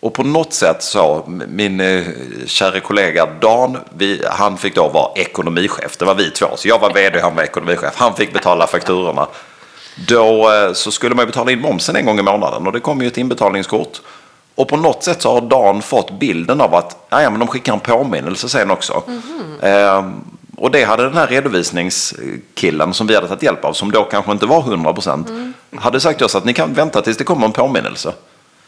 [0.00, 2.04] Och på något sätt så, min eh,
[2.46, 5.96] kära kollega Dan, vi, han fick då vara ekonomichef.
[5.96, 6.46] Det var vi två.
[6.56, 7.94] Så jag var vd och han var ekonomichef.
[7.96, 9.26] Han fick betala fakturorna.
[10.08, 12.80] Då eh, så skulle man ju betala in momsen en gång i månaden och det
[12.80, 14.00] kom ju ett inbetalningskort.
[14.54, 17.72] Och på något sätt så har Dan fått bilden av att ja, men de skickar
[17.72, 19.02] en påminnelse sen också.
[19.60, 20.04] Eh,
[20.56, 24.32] och det hade den här redovisningskillen som vi hade tagit hjälp av, som då kanske
[24.32, 25.28] inte var 100 procent,
[25.76, 28.12] hade sagt till oss att ni kan vänta tills det kommer en påminnelse.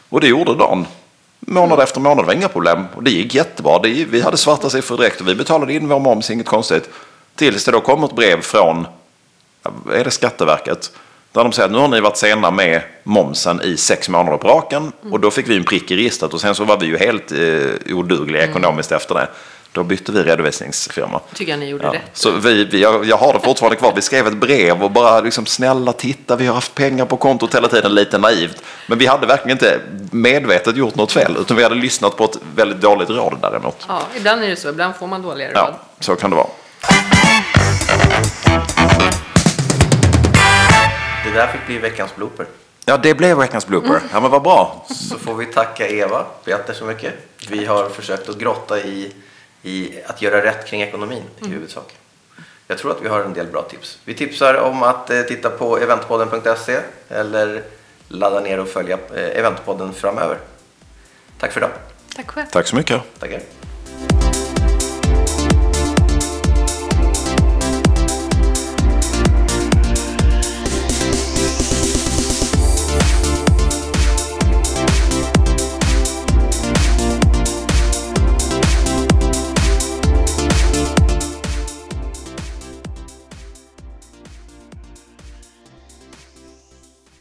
[0.09, 0.85] Och det gjorde Dan.
[1.39, 2.85] Månad efter månad, det var inga problem.
[2.95, 3.79] Och det gick jättebra.
[3.79, 6.89] Det, vi hade svarta siffror direkt och vi betalade in vår moms, inget konstigt.
[7.35, 8.87] Tills det då kom ett brev från,
[9.93, 10.91] är det Skatteverket?
[11.31, 14.47] Där de säger att nu har ni varit sena med momsen i sex månader på
[14.47, 14.91] raken.
[15.11, 17.31] Och då fick vi en prick i registret och sen så var vi ju helt
[17.31, 19.27] eh, odugliga ekonomiskt efter det.
[19.75, 21.19] Då bytte vi redovisningsfirma.
[21.33, 22.01] tycker jag ni gjorde Ja, rätt.
[22.13, 23.93] så vi, vi, jag, jag har det fortfarande kvar.
[23.95, 27.55] Vi skrev ett brev och bara liksom snälla titta, vi har haft pengar på kontot
[27.55, 28.63] hela tiden, lite naivt.
[28.87, 29.79] Men vi hade verkligen inte
[30.11, 33.85] medvetet gjort något fel, utan vi hade lyssnat på ett väldigt dåligt råd däremot.
[33.87, 34.69] Ja, ibland är det så.
[34.69, 35.55] Ibland får man dåliga råd.
[35.57, 36.47] Ja, så kan det vara.
[41.25, 42.45] Det där fick bli veckans blooper.
[42.85, 44.01] Ja, det blev veckans blooper.
[44.13, 44.85] Ja, men vad bra.
[44.89, 47.13] Så får vi tacka Eva, Peter så mycket.
[47.49, 49.11] Vi har försökt att grotta i,
[49.65, 51.93] i att göra rätt kring ekonomin i huvudsak.
[52.67, 53.99] Jag tror att vi har en del bra tips.
[54.05, 57.63] Vi tipsar om att eh, titta på eventpodden.se eller
[58.07, 60.37] ladda ner och följa eh, Eventpodden framöver.
[61.39, 61.71] Tack för idag.
[62.15, 62.45] Tack själv.
[62.51, 63.01] Tack så mycket.
[63.19, 63.41] Tackar.